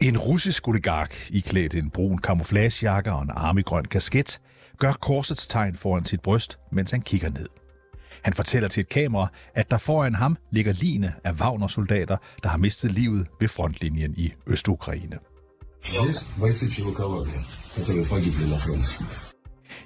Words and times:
En 0.00 0.18
russisk 0.18 0.68
oligark 0.68 1.28
iklædt 1.30 1.74
en 1.74 1.90
brun 1.90 2.18
camouflagejakke 2.18 3.12
og 3.12 3.22
en 3.22 3.30
armegrøn 3.30 3.84
kasket 3.84 4.40
gør 4.78 4.92
korsets 4.92 5.46
tegn 5.46 5.76
foran 5.76 6.04
sit 6.04 6.20
bryst, 6.20 6.58
mens 6.72 6.90
han 6.90 7.02
kigger 7.02 7.28
ned. 7.28 7.46
Han 8.22 8.34
fortæller 8.34 8.68
til 8.68 8.80
et 8.80 8.88
kamera, 8.88 9.28
at 9.54 9.70
der 9.70 9.78
foran 9.78 10.14
ham 10.14 10.36
ligger 10.50 10.72
line 10.72 11.14
af 11.24 11.32
Wagner-soldater, 11.32 12.16
der 12.42 12.48
har 12.48 12.56
mistet 12.56 12.92
livet 12.92 13.26
ved 13.40 13.48
frontlinjen 13.48 14.14
i 14.16 14.32
Østukraine. 14.46 15.18
Здесь 15.84 16.20
бойцы 16.38 16.66
ЧВК 16.74 17.00
Вагнер, 17.00 17.42
которые 17.76 18.06
погибли 18.06 18.44
на 18.50 18.58
фронте. 18.58 19.25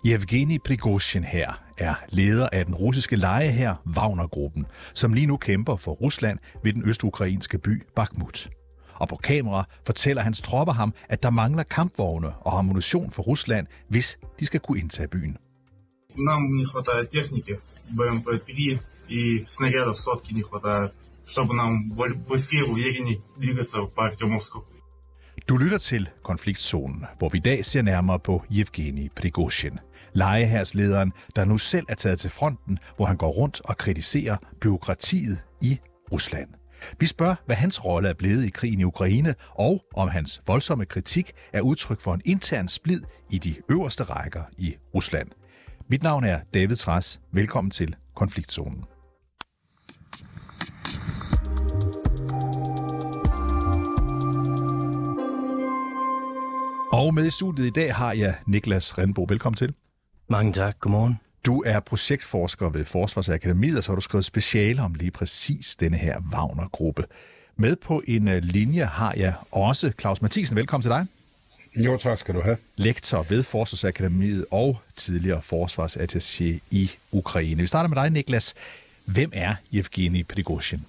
Yevgeni 0.07 0.59
Prigozhin 0.59 1.25
her 1.25 1.63
er 1.79 1.95
leder 2.09 2.49
af 2.53 2.65
den 2.67 2.75
russiske 2.75 3.17
leje 3.17 3.77
Wagner-gruppen, 3.87 4.67
som 4.95 5.13
lige 5.13 5.27
nu 5.27 5.37
kæmper 5.37 5.77
for 5.77 5.93
Rusland 5.93 6.39
ved 6.65 6.73
den 6.73 6.83
østukrainske 6.89 7.59
by 7.59 7.83
Bakhmut. 7.97 8.49
Og 8.95 9.09
på 9.09 9.17
kamera 9.17 9.65
fortæller 9.87 10.23
hans 10.23 10.41
tropper 10.41 10.75
ham, 10.75 10.95
at 11.09 11.23
der 11.23 11.31
mangler 11.31 11.63
kampvogne 11.63 12.29
og 12.41 12.59
ammunition 12.59 13.11
for 13.11 13.23
Rusland, 13.23 13.67
hvis 13.89 14.19
de 14.41 14.45
skal 14.47 14.61
kunne 14.61 14.79
indtage 14.79 15.09
byen. 15.09 15.37
Нам 16.17 16.43
не 16.59 16.65
хватает 16.67 17.11
техники, 17.11 17.53
БМП-3 17.99 18.79
и 19.09 19.45
снарядов 19.47 19.99
сотки 19.99 20.33
не 20.33 20.43
хватает, 20.43 20.91
чтобы 21.27 21.55
нам 21.55 21.73
бо- 21.99 22.17
быстрее, 22.29 22.65
увереннее 22.73 23.19
двигаться 23.41 23.77
по 23.97 24.03
Артемовску. 24.07 24.59
Du 25.49 25.57
lytter 25.57 25.79
til 25.79 26.09
Konfliktzonen, 26.23 27.05
hvor 27.19 27.29
vi 27.29 27.39
i 27.39 27.41
dag 27.41 27.65
ser 27.65 27.83
nærmere 27.83 28.19
på 28.19 28.43
Yevgeni 28.53 29.09
Prigozhin, 29.17 29.79
lejeherslederen, 30.14 31.14
der 31.36 31.46
nu 31.46 31.58
selv 31.58 31.86
er 31.90 31.96
taget 31.96 32.20
til 32.20 32.30
fronten, 32.30 32.80
hvor 32.96 33.06
han 33.06 33.18
går 33.18 33.32
rundt 33.32 33.62
og 33.64 33.78
kritiserer 33.78 34.38
byråkratiet 34.62 35.40
i 35.62 35.80
Rusland. 36.12 36.50
Vi 37.00 37.06
spørger, 37.06 37.36
hvad 37.46 37.56
hans 37.56 37.86
rolle 37.86 38.10
er 38.10 38.14
blevet 38.14 38.46
i 38.46 38.50
krigen 38.50 38.80
i 38.80 38.84
Ukraine, 38.84 39.36
og 39.50 39.86
om 39.96 40.08
hans 40.08 40.42
voldsomme 40.48 40.86
kritik 40.86 41.32
er 41.54 41.62
udtryk 41.62 42.02
for 42.02 42.14
en 42.14 42.22
intern 42.26 42.68
splid 42.68 43.02
i 43.30 43.38
de 43.38 43.56
øverste 43.70 44.04
rækker 44.04 44.44
i 44.58 44.76
Rusland. 44.96 45.28
Mit 45.88 46.04
navn 46.04 46.24
er 46.24 46.40
David 46.54 46.76
Træs. 46.76 47.20
Velkommen 47.32 47.72
til 47.72 47.96
Konfliktzonen. 48.16 48.84
Og 56.92 57.14
med 57.14 57.26
i 57.26 57.30
studiet 57.30 57.68
i 57.68 57.70
dag 57.70 57.96
har 57.96 58.14
jeg 58.14 58.36
Niklas 58.48 58.98
Renbo. 58.98 59.26
Velkommen 59.30 59.58
til. 59.58 59.74
Mange 60.32 60.54
tak. 60.54 60.80
Godmorgen. 60.80 61.20
Du 61.46 61.64
er 61.66 61.80
projektforsker 61.80 62.70
ved 62.70 62.86
Forsvarsakademiet, 62.86 63.78
og 63.78 63.84
så 63.84 63.92
har 63.92 63.96
du 63.96 64.02
skrevet 64.02 64.26
speciale 64.26 64.82
om 64.82 64.94
lige 64.94 65.12
præcis 65.12 65.76
denne 65.76 65.98
her 65.98 66.20
Wagner-gruppe. 66.34 67.06
Med 67.56 67.76
på 67.76 68.04
en 68.08 68.28
øh, 68.28 68.44
linje 68.44 68.86
har 68.86 69.14
jeg 69.18 69.34
også 69.52 69.92
Claus 70.00 70.22
Mathisen. 70.22 70.58
Velkommen 70.58 70.82
til 70.82 70.90
dig. 70.90 71.06
Jo, 71.86 71.98
tak 71.98 72.18
skal 72.18 72.36
du 72.36 72.42
have. 72.42 72.58
Lektor 72.76 73.26
ved 73.30 73.44
Forsvarsakademiet 73.44 74.46
og 74.52 74.80
tidligere 74.96 75.42
forsvarsattaché 75.54 76.60
i 76.72 76.92
Ukraine. 77.12 77.62
Vi 77.62 77.68
starter 77.68 77.90
med 77.90 77.98
dig, 77.98 78.10
Niklas. 78.10 78.54
Hvem 79.06 79.32
er 79.34 79.56
Yevgeni 79.74 80.24
Prigozhin? 80.24 80.86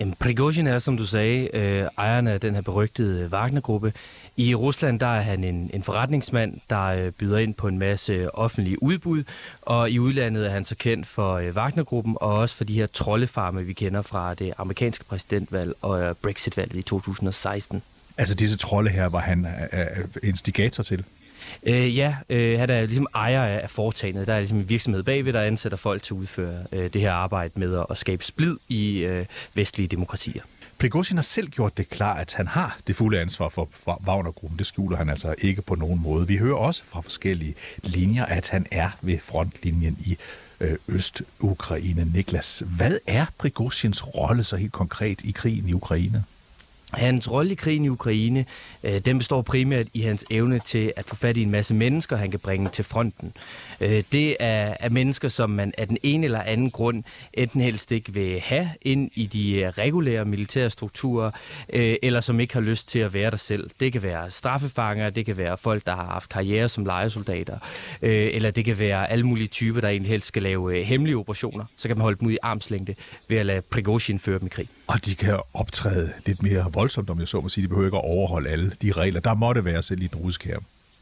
Jamen, 0.00 0.14
Prigozhin 0.18 0.66
er, 0.66 0.78
som 0.78 0.96
du 0.96 1.06
sagde, 1.06 1.56
øh, 1.56 1.86
ejeren 1.98 2.26
af 2.26 2.40
den 2.40 2.54
her 2.54 2.62
berygtede 2.62 3.20
øh, 3.20 3.32
Wagner-gruppe. 3.32 3.92
I 4.36 4.54
Rusland 4.54 5.00
der 5.00 5.06
er 5.06 5.20
han 5.20 5.44
en, 5.44 5.70
en 5.74 5.82
forretningsmand, 5.82 6.60
der 6.70 6.84
øh, 6.84 7.10
byder 7.10 7.38
ind 7.38 7.54
på 7.54 7.68
en 7.68 7.78
masse 7.78 8.12
øh, 8.12 8.28
offentlige 8.34 8.82
udbud, 8.82 9.24
og 9.62 9.90
i 9.90 9.98
udlandet 9.98 10.46
er 10.46 10.50
han 10.50 10.64
så 10.64 10.74
kendt 10.74 11.06
for 11.06 11.34
øh, 11.34 11.56
Wagner-gruppen, 11.56 12.16
og 12.20 12.34
også 12.34 12.56
for 12.56 12.64
de 12.64 12.74
her 12.74 12.86
troldefarme, 12.86 13.66
vi 13.66 13.72
kender 13.72 14.02
fra 14.02 14.34
det 14.34 14.52
amerikanske 14.58 15.04
præsidentvalg 15.04 15.74
og 15.82 16.02
øh, 16.02 16.14
Brexit-valget 16.22 16.76
i 16.76 16.82
2016. 16.82 17.82
Altså 18.18 18.34
disse 18.34 18.56
trolde 18.56 18.90
her 18.90 19.06
var 19.06 19.20
han 19.20 19.46
øh, 19.72 20.04
instigator 20.22 20.82
til. 20.82 21.04
Øh, 21.62 21.96
ja, 21.96 22.16
øh, 22.28 22.58
han 22.58 22.70
er 22.70 22.86
ligesom 22.86 23.06
ejer 23.14 23.42
af 23.42 23.70
foretagendet. 23.70 24.26
Der 24.26 24.34
er 24.34 24.38
ligesom 24.38 24.58
en 24.58 24.68
virksomhed 24.68 25.02
bagved, 25.02 25.32
der 25.32 25.40
ansætter 25.40 25.78
folk 25.78 26.02
til 26.02 26.14
at 26.14 26.18
udføre 26.18 26.64
øh, 26.72 26.92
det 26.92 27.00
her 27.00 27.12
arbejde 27.12 27.52
med 27.56 27.84
at, 27.90 27.98
skabe 27.98 28.24
splid 28.24 28.56
i 28.68 28.98
øh, 28.98 29.26
vestlige 29.54 29.86
demokratier. 29.86 30.42
Prigozhin 30.78 31.16
har 31.16 31.22
selv 31.22 31.48
gjort 31.48 31.76
det 31.76 31.90
klart, 31.90 32.20
at 32.20 32.34
han 32.34 32.46
har 32.48 32.78
det 32.86 32.96
fulde 32.96 33.20
ansvar 33.20 33.48
for 33.48 33.68
Wagner-gruppen. 33.86 34.58
Det 34.58 34.66
skjuler 34.66 34.96
han 34.96 35.10
altså 35.10 35.34
ikke 35.38 35.62
på 35.62 35.74
nogen 35.74 36.02
måde. 36.02 36.26
Vi 36.26 36.36
hører 36.36 36.56
også 36.56 36.84
fra 36.84 37.00
forskellige 37.00 37.54
linjer, 37.82 38.24
at 38.26 38.48
han 38.48 38.66
er 38.70 38.90
ved 39.02 39.18
frontlinjen 39.18 39.98
i 40.06 40.16
øh, 40.60 40.76
Øst-Ukraine. 40.88 42.10
Niklas, 42.14 42.62
hvad 42.66 42.98
er 43.06 43.26
Prigozhins 43.38 44.06
rolle 44.06 44.44
så 44.44 44.56
helt 44.56 44.72
konkret 44.72 45.24
i 45.24 45.30
krigen 45.30 45.68
i 45.68 45.72
Ukraine? 45.72 46.24
Hans 46.92 47.30
rolle 47.30 47.52
i 47.52 47.54
krigen 47.54 47.84
i 47.84 47.88
Ukraine, 47.88 48.44
øh, 48.82 48.98
den 48.98 49.18
består 49.18 49.42
primært 49.42 49.86
i 49.94 50.00
hans 50.00 50.24
evne 50.30 50.58
til 50.58 50.92
at 50.96 51.04
få 51.04 51.16
fat 51.16 51.36
i 51.36 51.42
en 51.42 51.50
masse 51.50 51.74
mennesker, 51.74 52.16
han 52.16 52.30
kan 52.30 52.40
bringe 52.40 52.68
til 52.68 52.84
fronten. 52.84 53.32
Øh, 53.80 54.04
det 54.12 54.36
er, 54.40 54.74
er 54.80 54.88
mennesker, 54.88 55.28
som 55.28 55.50
man 55.50 55.72
af 55.78 55.88
den 55.88 55.98
ene 56.02 56.24
eller 56.24 56.42
anden 56.42 56.70
grund 56.70 57.04
enten 57.34 57.60
helst 57.60 57.92
ikke 57.92 58.14
vil 58.14 58.40
have 58.40 58.70
ind 58.82 59.10
i 59.14 59.26
de 59.26 59.52
øh, 59.52 59.68
regulære 59.68 60.24
militære 60.24 60.70
strukturer, 60.70 61.30
øh, 61.72 61.96
eller 62.02 62.20
som 62.20 62.40
ikke 62.40 62.54
har 62.54 62.60
lyst 62.60 62.88
til 62.88 62.98
at 62.98 63.14
være 63.14 63.30
der 63.30 63.36
selv. 63.36 63.70
Det 63.80 63.92
kan 63.92 64.02
være 64.02 64.30
straffefanger, 64.30 65.10
det 65.10 65.26
kan 65.26 65.36
være 65.36 65.58
folk, 65.58 65.86
der 65.86 65.94
har 65.94 66.06
haft 66.06 66.30
karriere 66.30 66.68
som 66.68 66.84
lejesoldater, 66.84 67.58
øh, 68.02 68.30
eller 68.32 68.50
det 68.50 68.64
kan 68.64 68.78
være 68.78 69.10
alle 69.10 69.26
mulige 69.26 69.48
typer, 69.48 69.80
der 69.80 69.88
egentlig 69.88 70.10
helst 70.10 70.26
skal 70.26 70.42
lave 70.42 70.78
øh, 70.78 70.84
hemmelige 70.84 71.16
operationer. 71.16 71.64
Så 71.76 71.88
kan 71.88 71.96
man 71.96 72.02
holde 72.02 72.18
dem 72.18 72.28
ud 72.28 72.32
i 72.32 72.38
armslængde 72.42 72.94
ved 73.28 73.36
at 73.36 73.46
lade 73.46 73.62
Prigozhin 73.70 74.18
føre 74.18 74.38
dem 74.38 74.46
i 74.46 74.50
krig. 74.50 74.68
Og 74.90 75.04
de 75.04 75.14
kan 75.14 75.40
optræde 75.54 76.12
lidt 76.26 76.42
mere 76.42 76.66
voldsomt, 76.72 77.10
om 77.10 77.20
jeg 77.20 77.28
så 77.28 77.40
må 77.40 77.48
sige. 77.48 77.62
De 77.62 77.68
behøver 77.68 77.86
ikke 77.86 77.96
at 77.96 78.04
overholde 78.04 78.50
alle 78.50 78.72
de 78.82 78.92
regler. 78.92 79.20
Der 79.20 79.34
måtte 79.34 79.64
være 79.64 79.82
selv 79.82 80.02
i 80.02 80.06
den 80.06 80.18
russiske 80.18 80.48
her. 80.48 80.58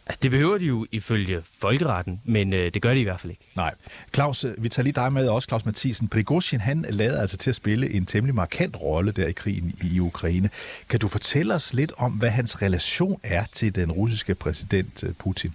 Altså, 0.07 0.19
det 0.23 0.31
behøver 0.31 0.59
de 0.59 0.65
jo 0.65 0.87
ifølge 0.93 1.43
folkeretten, 1.59 2.21
men 2.25 2.53
øh, 2.53 2.75
det 2.75 2.83
gør 2.83 2.95
de 2.95 3.01
i 3.01 3.03
hvert 3.03 3.21
fald 3.21 3.31
ikke. 3.31 3.43
Nej. 3.57 3.75
Claus, 4.15 4.45
øh, 4.45 4.63
vi 4.63 4.69
tager 4.69 4.85
lige 4.85 4.93
dig 4.93 5.13
med 5.13 5.29
også, 5.29 5.47
Claus 5.49 5.65
Mathisen. 5.65 6.09
Prigozhin, 6.09 6.61
han 6.61 6.87
lader 6.89 7.21
altså 7.21 7.37
til 7.37 7.51
at 7.51 7.57
spille 7.57 7.91
en 7.91 8.07
temmelig 8.07 8.35
markant 8.35 8.77
rolle 8.83 9.13
der 9.13 9.27
i 9.27 9.33
krigen 9.33 9.75
i 9.83 10.01
Ukraine. 10.01 10.51
Kan 10.89 11.01
du 11.01 11.09
fortælle 11.09 11.55
os 11.55 11.75
lidt 11.75 11.93
om, 11.97 12.13
hvad 12.13 12.31
hans 12.31 12.63
relation 12.63 13.21
er 13.23 13.45
til 13.53 13.75
den 13.75 13.93
russiske 13.93 14.35
præsident 14.35 15.05
øh, 15.05 15.13
Putin? 15.15 15.53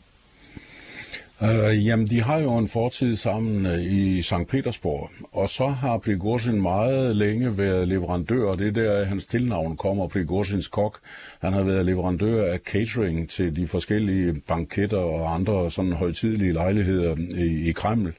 Øh, 1.41 1.87
jamen, 1.87 2.07
de 2.07 2.21
har 2.21 2.39
jo 2.39 2.57
en 2.57 2.67
fortid 2.67 3.15
sammen 3.15 3.65
øh, 3.65 3.79
i 3.83 4.21
St. 4.21 4.47
Petersborg, 4.49 5.09
og 5.31 5.49
så 5.49 5.67
har 5.67 5.97
Prigozhin 5.97 6.61
meget 6.61 7.15
længe 7.15 7.57
været 7.57 7.87
leverandør, 7.87 8.45
og 8.45 8.59
det 8.59 8.67
er 8.67 8.71
der, 8.71 9.05
hans 9.05 9.25
tilnavn 9.25 9.77
kommer, 9.77 10.07
Prigozhins 10.07 10.67
kok. 10.67 10.99
Han 11.41 11.53
har 11.53 11.63
været 11.63 11.85
leverandør 11.85 12.53
af 12.53 12.59
catering 12.59 13.29
til 13.29 13.55
de 13.55 13.67
forskellige 13.67 14.33
banketter 14.47 14.97
og 14.97 15.33
andre 15.33 15.71
sådan 15.71 15.93
højtidelige 15.93 16.53
lejligheder 16.53 17.15
i, 17.17 17.69
i 17.69 17.71
Kreml. 17.71 18.13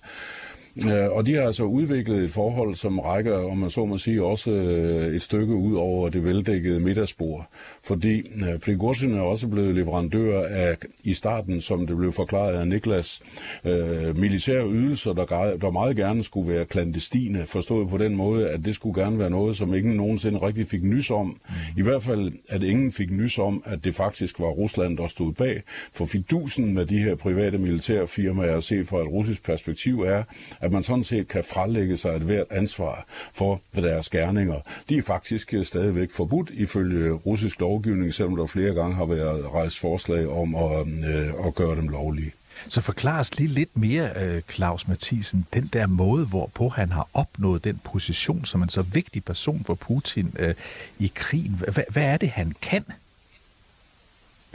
Øh, 0.76 1.10
Og 1.10 1.26
de 1.26 1.34
har 1.34 1.42
altså 1.42 1.64
udviklet 1.64 2.24
et 2.24 2.30
forhold, 2.30 2.74
som 2.74 2.98
rækker, 2.98 3.36
om 3.50 3.58
man 3.58 3.70
så 3.70 3.84
må 3.84 3.98
sige, 3.98 4.24
også 4.24 4.50
øh, 4.50 5.14
et 5.14 5.22
stykke 5.22 5.54
ud 5.54 5.74
over 5.74 6.08
det 6.08 6.24
veldækkede 6.24 6.80
middagsbord. 6.80 7.48
Fordi 7.84 8.30
øh, 8.36 8.58
Prigozhin 8.58 9.14
er 9.14 9.20
også 9.20 9.48
blevet 9.48 9.74
leverandør 9.74 10.42
af, 10.46 10.76
i 11.04 11.12
starten, 11.14 11.60
som 11.60 11.86
det 11.86 11.96
blev 11.96 12.12
forklaret 12.12 12.54
af 12.54 12.68
Niklas, 12.68 13.20
øh, 13.64 14.18
militære 14.18 14.68
ydelser, 14.70 15.12
der, 15.12 15.56
der 15.60 15.70
meget 15.70 15.96
gerne 15.96 16.22
skulle 16.22 16.52
være 16.52 16.64
klandestine, 16.64 17.46
forstået 17.46 17.88
på 17.88 17.98
den 17.98 18.16
måde, 18.16 18.48
at 18.50 18.64
det 18.64 18.74
skulle 18.74 19.02
gerne 19.02 19.18
være 19.18 19.30
noget, 19.30 19.56
som 19.56 19.74
ingen 19.74 19.96
nogensinde 19.96 20.38
rigtig 20.38 20.66
fik 20.66 20.82
nys 20.82 21.10
om. 21.10 21.26
Mm. 21.26 21.54
I 21.76 21.82
hvert 21.82 22.02
fald, 22.02 22.32
at 22.48 22.62
ingen 22.62 22.92
fik 22.92 23.10
nys 23.10 23.38
om, 23.38 23.62
at 23.66 23.84
det 23.84 23.94
faktisk 23.94 24.40
var 24.40 24.46
Rusland, 24.48 24.96
der 24.96 25.06
stod 25.06 25.32
bag. 25.32 25.62
For 25.92 26.04
fidusen 26.04 26.74
med 26.74 26.86
de 26.86 26.98
her 26.98 27.14
private 27.14 27.58
militære 27.58 28.06
firmaer, 28.06 28.60
set 28.60 28.86
fra 28.86 29.00
et 29.00 29.08
russisk 29.08 29.44
perspektiv, 29.44 30.00
er, 30.00 30.22
at 30.64 30.72
man 30.72 30.82
sådan 30.82 31.04
set 31.04 31.28
kan 31.28 31.44
frelægge 31.44 31.96
sig 31.96 32.10
et 32.16 32.22
hvert 32.22 32.46
ansvar 32.50 33.06
for 33.34 33.60
deres 33.74 34.10
gerninger. 34.10 34.60
De 34.88 34.96
er 34.96 35.02
faktisk 35.02 35.54
øh, 35.54 35.64
stadigvæk 35.64 36.10
forbudt 36.10 36.50
ifølge 36.50 37.12
russisk 37.12 37.60
lovgivning, 37.60 38.14
selvom 38.14 38.36
der 38.36 38.46
flere 38.46 38.74
gange 38.74 38.96
har 38.96 39.04
været 39.06 39.52
rejst 39.54 39.78
forslag 39.78 40.28
om 40.28 40.54
at, 40.54 40.86
øh, 41.14 41.46
at 41.46 41.54
gøre 41.54 41.76
dem 41.76 41.88
lovlige. 41.88 42.32
Så 42.68 42.80
forklar 42.80 43.20
os 43.20 43.38
lige 43.38 43.48
lidt 43.48 43.76
mere, 43.76 44.10
øh, 44.22 44.42
Claus 44.52 44.88
Mathisen, 44.88 45.46
den 45.54 45.70
der 45.72 45.86
måde, 45.86 46.26
hvorpå 46.26 46.68
han 46.68 46.92
har 46.92 47.08
opnået 47.14 47.64
den 47.64 47.80
position 47.84 48.44
som 48.44 48.62
en 48.62 48.68
så 48.68 48.82
vigtig 48.82 49.24
person 49.24 49.64
for 49.66 49.74
Putin 49.74 50.34
øh, 50.38 50.54
i 50.98 51.12
krigen. 51.14 51.60
H- 51.68 51.92
Hvad 51.92 52.02
er 52.04 52.16
det, 52.16 52.28
han 52.28 52.52
kan? 52.62 52.84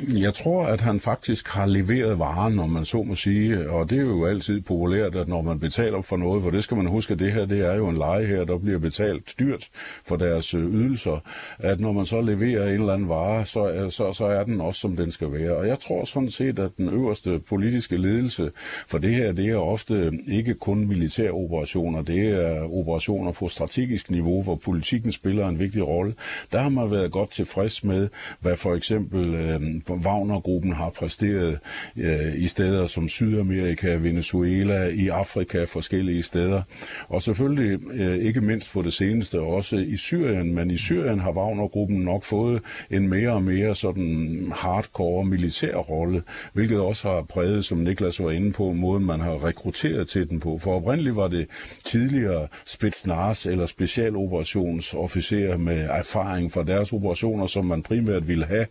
Jeg 0.07 0.33
tror, 0.33 0.65
at 0.65 0.81
han 0.81 0.99
faktisk 0.99 1.47
har 1.47 1.65
leveret 1.65 2.19
varen, 2.19 2.53
når 2.53 2.67
man 2.67 2.85
så 2.85 3.03
må 3.03 3.15
sige, 3.15 3.69
og 3.69 3.89
det 3.89 3.97
er 3.97 4.01
jo 4.01 4.25
altid 4.25 4.61
populært, 4.61 5.15
at 5.15 5.27
når 5.27 5.41
man 5.41 5.59
betaler 5.59 6.01
for 6.01 6.17
noget, 6.17 6.43
for 6.43 6.49
det 6.51 6.63
skal 6.63 6.77
man 6.77 6.85
huske, 6.85 7.13
at 7.13 7.19
det 7.19 7.33
her 7.33 7.45
det 7.45 7.65
er 7.65 7.75
jo 7.75 7.89
en 7.89 7.97
leje 7.97 8.25
her, 8.25 8.45
der 8.45 8.57
bliver 8.57 8.79
betalt 8.79 9.35
dyrt 9.39 9.69
for 10.07 10.15
deres 10.15 10.53
øh, 10.53 10.73
ydelser, 10.73 11.23
at 11.59 11.79
når 11.79 11.91
man 11.91 12.05
så 12.05 12.21
leverer 12.21 12.63
en 12.63 12.79
eller 12.79 12.93
anden 12.93 13.09
vare, 13.09 13.45
så, 13.45 13.87
så, 13.89 14.13
så 14.13 14.25
er 14.25 14.43
den 14.43 14.61
også, 14.61 14.79
som 14.79 14.95
den 14.95 15.11
skal 15.11 15.31
være. 15.31 15.51
Og 15.55 15.67
jeg 15.67 15.79
tror 15.79 16.03
sådan 16.03 16.29
set, 16.29 16.59
at 16.59 16.71
den 16.77 16.89
øverste 16.89 17.39
politiske 17.49 17.97
ledelse 17.97 18.51
for 18.87 18.97
det 18.97 19.15
her, 19.15 19.31
det 19.31 19.49
er 19.49 19.57
ofte 19.57 20.11
ikke 20.27 20.53
kun 20.53 20.87
militære 20.87 21.31
operationer, 21.31 22.01
det 22.01 22.27
er 22.27 22.73
operationer 22.73 23.31
på 23.31 23.47
strategisk 23.47 24.11
niveau, 24.11 24.41
hvor 24.41 24.55
politikken 24.55 25.11
spiller 25.11 25.47
en 25.47 25.59
vigtig 25.59 25.87
rolle. 25.87 26.13
Der 26.51 26.59
har 26.59 26.69
man 26.69 26.91
været 26.91 27.11
godt 27.11 27.31
tilfreds 27.31 27.83
med, 27.83 28.09
hvad 28.39 28.55
for 28.55 28.75
eksempel 28.75 29.35
øh, 29.35 29.61
Wagner-gruppen 29.93 30.73
har 30.73 30.89
præsteret 30.89 31.59
øh, 31.97 32.35
i 32.35 32.47
steder 32.47 32.85
som 32.85 33.09
Sydamerika, 33.09 33.95
Venezuela, 33.95 34.87
i 34.87 35.07
Afrika, 35.07 35.63
forskellige 35.63 36.23
steder. 36.23 36.61
Og 37.07 37.21
selvfølgelig 37.21 37.79
øh, 37.91 38.17
ikke 38.17 38.41
mindst 38.41 38.73
på 38.73 38.81
det 38.81 38.93
seneste 38.93 39.39
også 39.39 39.75
i 39.77 39.97
Syrien, 39.97 40.55
men 40.55 40.71
i 40.71 40.77
Syrien 40.77 41.19
har 41.19 41.31
Wagner-gruppen 41.31 41.97
nok 41.97 42.23
fået 42.23 42.61
en 42.91 43.09
mere 43.09 43.31
og 43.31 43.43
mere 43.43 43.75
sådan 43.75 44.51
hardcore 44.55 45.25
militær 45.25 45.75
rolle, 45.75 46.23
hvilket 46.53 46.79
også 46.79 47.09
har 47.09 47.21
præget, 47.21 47.65
som 47.65 47.77
Niklas 47.77 48.23
var 48.23 48.31
inde 48.31 48.51
på, 48.51 48.71
måden 48.71 49.05
man 49.05 49.19
har 49.19 49.45
rekrutteret 49.45 50.07
til 50.07 50.29
den 50.29 50.39
på. 50.39 50.57
For 50.57 50.75
oprindeligt 50.75 51.15
var 51.15 51.27
det 51.27 51.47
tidligere 51.85 52.47
Spetsnaz 52.65 53.45
eller 53.45 53.65
specialoperationsofficerer 53.65 55.57
med 55.57 55.87
erfaring 55.89 56.51
fra 56.51 56.63
deres 56.63 56.93
operationer, 56.93 57.45
som 57.45 57.65
man 57.65 57.83
primært 57.83 58.27
ville 58.27 58.45
have. 58.45 58.65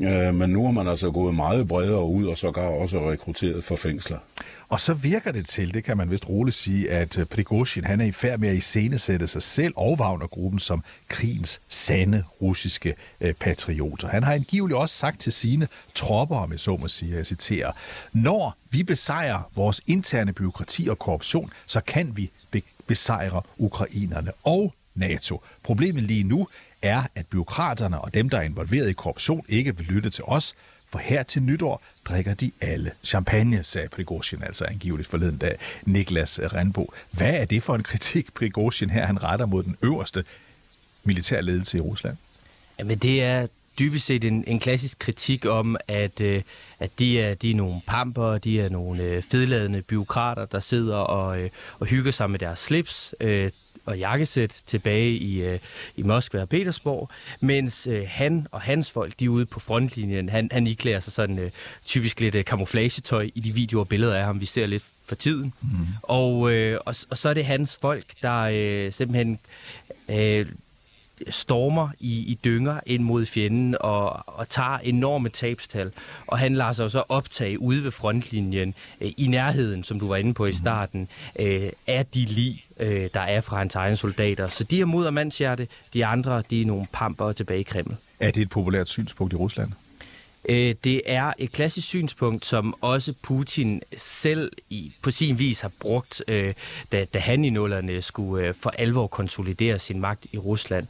Øh, 0.00 0.34
men 0.34 0.47
nu 0.48 0.64
har 0.64 0.72
man 0.72 0.88
altså 0.88 1.10
gået 1.10 1.34
meget 1.34 1.68
bredere 1.68 2.04
ud 2.04 2.26
og 2.26 2.36
sågar 2.36 2.62
også 2.62 3.10
rekrutteret 3.10 3.64
for 3.64 3.76
fængsler. 3.76 4.18
Og 4.68 4.80
så 4.80 4.94
virker 4.94 5.32
det 5.32 5.46
til, 5.46 5.74
det 5.74 5.84
kan 5.84 5.96
man 5.96 6.10
vist 6.10 6.28
roligt 6.28 6.56
sige, 6.56 6.90
at 6.90 7.18
øh, 7.18 7.26
Prigozhin 7.26 7.84
han 7.84 8.00
er 8.00 8.04
i 8.04 8.12
færd 8.12 8.38
med 8.38 8.48
at 8.48 8.54
iscenesætte 8.54 9.28
sig 9.28 9.42
selv 9.42 9.72
og 9.76 9.96
Wagner-gruppen 10.00 10.60
som 10.60 10.84
krigens 11.08 11.60
sande 11.68 12.24
russiske 12.42 12.94
øh, 13.20 13.34
patrioter. 13.34 14.08
Han 14.08 14.22
har 14.22 14.32
angiveligt 14.32 14.78
også 14.78 14.96
sagt 14.96 15.20
til 15.20 15.32
sine 15.32 15.68
tropper, 15.94 16.36
om 16.36 16.52
jeg 16.52 16.60
så 16.60 16.76
må 16.76 16.88
sige, 16.88 17.16
jeg 17.16 17.26
citerer, 17.26 17.72
når 18.12 18.56
vi 18.70 18.82
besejrer 18.82 19.50
vores 19.56 19.80
interne 19.86 20.32
byråkrati 20.32 20.88
og 20.88 20.98
korruption, 20.98 21.52
så 21.66 21.80
kan 21.80 22.16
vi 22.16 22.30
be- 22.50 22.62
besejre 22.86 23.42
ukrainerne 23.58 24.30
og 24.44 24.74
NATO. 24.94 25.42
Problemet 25.62 26.02
lige 26.02 26.24
nu 26.24 26.48
er, 26.82 27.02
at 27.14 27.26
byråkraterne 27.26 28.00
og 28.00 28.14
dem, 28.14 28.28
der 28.28 28.38
er 28.38 28.42
involveret 28.42 28.88
i 28.88 28.92
korruption, 28.92 29.44
ikke 29.48 29.76
vil 29.76 29.86
lytte 29.86 30.10
til 30.10 30.24
os, 30.24 30.54
for 30.90 30.98
her 30.98 31.22
til 31.22 31.42
nytår 31.42 31.82
drikker 32.04 32.34
de 32.34 32.50
alle 32.60 32.90
champagne, 33.04 33.64
sagde 33.64 33.88
Prigozhin 33.88 34.42
altså 34.42 34.64
angiveligt 34.64 35.08
forleden 35.08 35.36
dag 35.36 35.58
Niklas 35.82 36.40
Renbo. 36.42 36.92
Hvad 37.10 37.34
er 37.34 37.44
det 37.44 37.62
for 37.62 37.74
en 37.74 37.82
kritik, 37.82 38.34
Prigozhin 38.34 38.90
her 38.90 39.06
han 39.06 39.22
retter 39.22 39.46
mod 39.46 39.62
den 39.62 39.76
øverste 39.82 40.24
militærledelse 41.04 41.78
i 41.78 41.80
Rusland? 41.80 42.16
Jamen 42.78 42.98
det 42.98 43.22
er 43.22 43.46
dybest 43.78 44.06
set 44.06 44.24
en, 44.24 44.44
en 44.46 44.60
klassisk 44.60 44.98
kritik 44.98 45.46
om, 45.46 45.76
at, 45.88 46.20
øh, 46.20 46.42
at 46.78 46.90
de, 46.98 47.20
er, 47.20 47.34
de 47.34 47.50
er 47.50 47.54
nogle 47.54 47.80
pamper, 47.86 48.38
de 48.38 48.60
er 48.60 48.68
nogle 48.68 49.02
øh, 49.02 49.22
fedladende 49.22 49.82
byråkrater, 49.82 50.44
der 50.44 50.60
sidder 50.60 50.96
og, 50.96 51.40
øh, 51.40 51.50
og 51.78 51.86
hygger 51.86 52.12
sig 52.12 52.30
med 52.30 52.38
deres 52.38 52.58
slips, 52.58 53.14
øh, 53.20 53.50
og 53.88 53.98
jakkesæt 53.98 54.62
tilbage 54.66 55.10
i, 55.10 55.42
øh, 55.42 55.58
i 55.96 56.02
Moskva 56.02 56.40
og 56.40 56.48
Petersborg, 56.48 57.10
mens 57.40 57.86
øh, 57.86 58.04
han 58.08 58.46
og 58.52 58.60
hans 58.60 58.90
folk, 58.90 59.12
de 59.20 59.24
er 59.24 59.28
ude 59.28 59.46
på 59.46 59.60
frontlinjen. 59.60 60.28
Han, 60.28 60.48
han 60.52 60.66
iklæder 60.66 61.00
sig 61.00 61.12
sådan 61.12 61.38
øh, 61.38 61.50
typisk 61.84 62.20
lidt 62.20 62.34
øh, 62.34 62.44
camouflagetøj 62.44 63.30
i 63.34 63.40
de 63.40 63.52
videoer 63.52 63.84
og 63.84 63.88
billeder 63.88 64.16
af 64.16 64.24
ham, 64.24 64.40
vi 64.40 64.46
ser 64.46 64.66
lidt 64.66 64.84
for 65.06 65.14
tiden. 65.14 65.52
Mm. 65.60 65.68
Og, 66.02 66.52
øh, 66.52 66.78
og, 66.86 66.94
og 67.10 67.18
så 67.18 67.28
er 67.28 67.34
det 67.34 67.44
hans 67.44 67.78
folk, 67.80 68.04
der 68.22 68.40
øh, 68.52 68.92
simpelthen 68.92 69.38
øh, 70.08 70.46
stormer 71.30 71.88
i, 72.00 72.18
i 72.18 72.38
dynger 72.44 72.80
ind 72.86 73.02
mod 73.02 73.26
fjenden 73.26 73.76
og, 73.80 74.28
og 74.28 74.48
tager 74.48 74.78
enorme 74.78 75.28
tabstal. 75.28 75.92
Og 76.26 76.38
han 76.38 76.54
lader 76.54 76.72
sig 76.72 76.84
jo 76.84 76.88
så 76.88 77.02
optage 77.08 77.60
ude 77.60 77.84
ved 77.84 77.90
frontlinjen 77.90 78.74
øh, 79.00 79.12
i 79.16 79.26
nærheden, 79.26 79.84
som 79.84 80.00
du 80.00 80.08
var 80.08 80.16
inde 80.16 80.34
på 80.34 80.46
i 80.46 80.52
starten, 80.52 81.08
øh, 81.38 81.70
af 81.86 82.06
de 82.06 82.24
lig, 82.24 82.64
øh, 82.80 83.08
der 83.14 83.20
er 83.20 83.40
fra 83.40 83.58
hans 83.58 83.74
egne 83.74 83.96
soldater. 83.96 84.46
Så 84.46 84.64
de 84.64 84.80
er 84.80 84.84
mod 84.84 85.10
mandshjerte, 85.10 85.68
de 85.94 86.06
andre 86.06 86.42
de 86.50 86.62
er 86.62 86.66
nogle 86.66 86.86
pamper 86.92 87.32
tilbage 87.32 87.60
i 87.60 87.62
Kreml. 87.62 87.96
Er 88.20 88.30
det 88.30 88.42
et 88.42 88.50
populært 88.50 88.88
synspunkt 88.88 89.32
i 89.32 89.36
Rusland? 89.36 89.72
Øh, 90.48 90.74
det 90.84 91.02
er 91.06 91.32
et 91.38 91.52
klassisk 91.52 91.86
synspunkt, 91.86 92.46
som 92.46 92.74
også 92.80 93.14
Putin 93.22 93.82
selv 93.96 94.52
i, 94.70 94.92
på 95.02 95.10
sin 95.10 95.38
vis 95.38 95.60
har 95.60 95.70
brugt, 95.80 96.22
øh, 96.28 96.54
da, 96.92 97.04
da 97.04 97.18
han 97.18 97.44
i 97.44 97.50
nullerne 97.50 98.02
skulle 98.02 98.46
øh, 98.46 98.54
for 98.60 98.70
alvor 98.70 99.06
konsolidere 99.06 99.78
sin 99.78 100.00
magt 100.00 100.26
i 100.32 100.38
Rusland. 100.38 100.86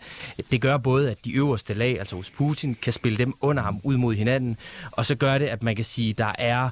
Det 0.50 0.60
gør 0.60 0.76
både, 0.76 1.10
at 1.10 1.24
de 1.24 1.32
øverste 1.32 1.74
lag, 1.74 1.98
altså 1.98 2.16
hos 2.16 2.30
Putin, 2.30 2.76
kan 2.82 2.92
spille 2.92 3.18
dem 3.18 3.34
under 3.40 3.62
ham 3.62 3.80
ud 3.82 3.96
mod 3.96 4.14
hinanden, 4.14 4.56
og 4.90 5.06
så 5.06 5.14
gør 5.14 5.38
det, 5.38 5.46
at 5.46 5.62
man 5.62 5.76
kan 5.76 5.84
sige, 5.84 6.10
at 6.10 6.18
der 6.18 6.32
er 6.38 6.70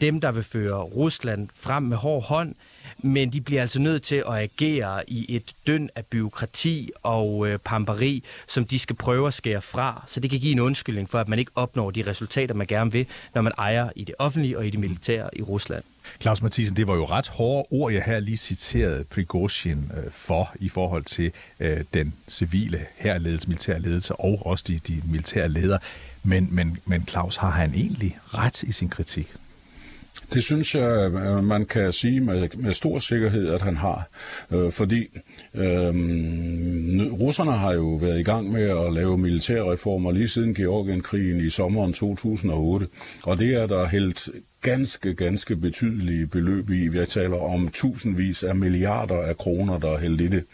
dem, 0.00 0.20
der 0.20 0.32
vil 0.32 0.44
føre 0.44 0.82
Rusland 0.82 1.48
frem 1.54 1.82
med 1.82 1.96
hård 1.96 2.24
hånd, 2.24 2.54
men 2.98 3.32
de 3.32 3.40
bliver 3.40 3.62
altså 3.62 3.80
nødt 3.80 4.02
til 4.02 4.16
at 4.16 4.34
agere 4.34 5.10
i 5.10 5.36
et 5.36 5.52
døn 5.66 5.90
af 5.94 6.06
byråkrati 6.06 6.90
og 7.02 7.48
øh, 7.48 7.58
pamperi, 7.58 8.24
som 8.48 8.64
de 8.64 8.78
skal 8.78 8.96
prøve 8.96 9.26
at 9.26 9.34
skære 9.34 9.62
fra, 9.62 10.04
så 10.06 10.20
det 10.20 10.30
kan 10.30 10.40
give 10.40 10.52
en 10.52 10.60
undskyldning 10.60 11.10
for, 11.10 11.18
at 11.18 11.28
man 11.28 11.38
ikke 11.38 11.50
opnår 11.54 11.90
de 11.90 12.06
resultater, 12.06 12.54
man 12.54 12.66
gerne 12.66 12.92
vil, 12.92 13.06
når 13.34 13.42
man 13.42 13.52
ejer 13.58 13.90
i 13.96 14.04
det 14.04 14.14
offentlige 14.18 14.58
og 14.58 14.66
i 14.66 14.70
det 14.70 14.80
militære 14.80 15.30
i 15.32 15.42
Rusland. 15.42 15.84
Claus 16.20 16.42
Mathisen, 16.42 16.76
det 16.76 16.86
var 16.86 16.94
jo 16.94 17.04
ret 17.04 17.28
hårde 17.28 17.66
ord, 17.70 17.92
jeg 17.92 18.02
her 18.02 18.20
lige 18.20 18.36
citerede 18.36 19.04
Prigozhin 19.04 19.90
øh, 19.96 20.12
for 20.12 20.52
i 20.60 20.68
forhold 20.68 21.04
til 21.04 21.32
øh, 21.60 21.84
den 21.94 22.14
civile 22.28 22.86
herledelse, 22.96 23.48
militære 23.48 23.80
ledelse 23.80 24.16
og 24.16 24.46
også 24.46 24.64
de, 24.68 24.78
de 24.78 25.02
militære 25.10 25.48
ledere. 25.48 25.78
Men, 26.22 26.48
men, 26.50 26.78
men 26.84 27.06
Claus, 27.08 27.36
har 27.36 27.50
han 27.50 27.74
egentlig 27.74 28.18
ret 28.34 28.62
i 28.62 28.72
sin 28.72 28.88
kritik? 28.88 29.28
Det 30.32 30.44
synes 30.44 30.74
jeg, 30.74 31.12
øh, 31.12 31.44
man 31.44 31.66
kan 31.66 31.92
sige 31.92 32.20
med, 32.20 32.48
med 32.54 32.72
stor 32.72 32.98
sikkerhed, 32.98 33.48
at 33.48 33.62
han 33.62 33.76
har. 33.76 34.08
Øh, 34.50 34.72
fordi 34.72 35.06
øh, 35.54 35.94
russerne 37.12 37.52
har 37.52 37.72
jo 37.72 37.88
været 37.88 38.20
i 38.20 38.22
gang 38.22 38.52
med 38.52 38.62
at 38.62 38.92
lave 38.92 39.18
militærreformer 39.18 40.12
lige 40.12 40.28
siden 40.28 40.54
Georgienkrigen 40.54 41.40
i 41.40 41.50
sommeren 41.50 41.92
2008. 41.92 42.86
Og 43.22 43.38
det 43.38 43.54
er 43.54 43.66
der 43.66 43.86
hældt 43.86 44.28
ganske, 44.62 45.14
ganske 45.14 45.56
betydelige 45.56 46.26
beløb 46.26 46.70
i. 46.70 46.88
Vi 46.88 46.98
taler 47.08 47.36
om 47.36 47.68
tusindvis 47.68 48.42
af 48.42 48.56
milliarder 48.56 49.18
af 49.22 49.36
kroner, 49.36 49.78
der 49.78 49.90
er 49.90 49.98
hældt 49.98 50.20
i 50.20 50.28
det. 50.28 50.44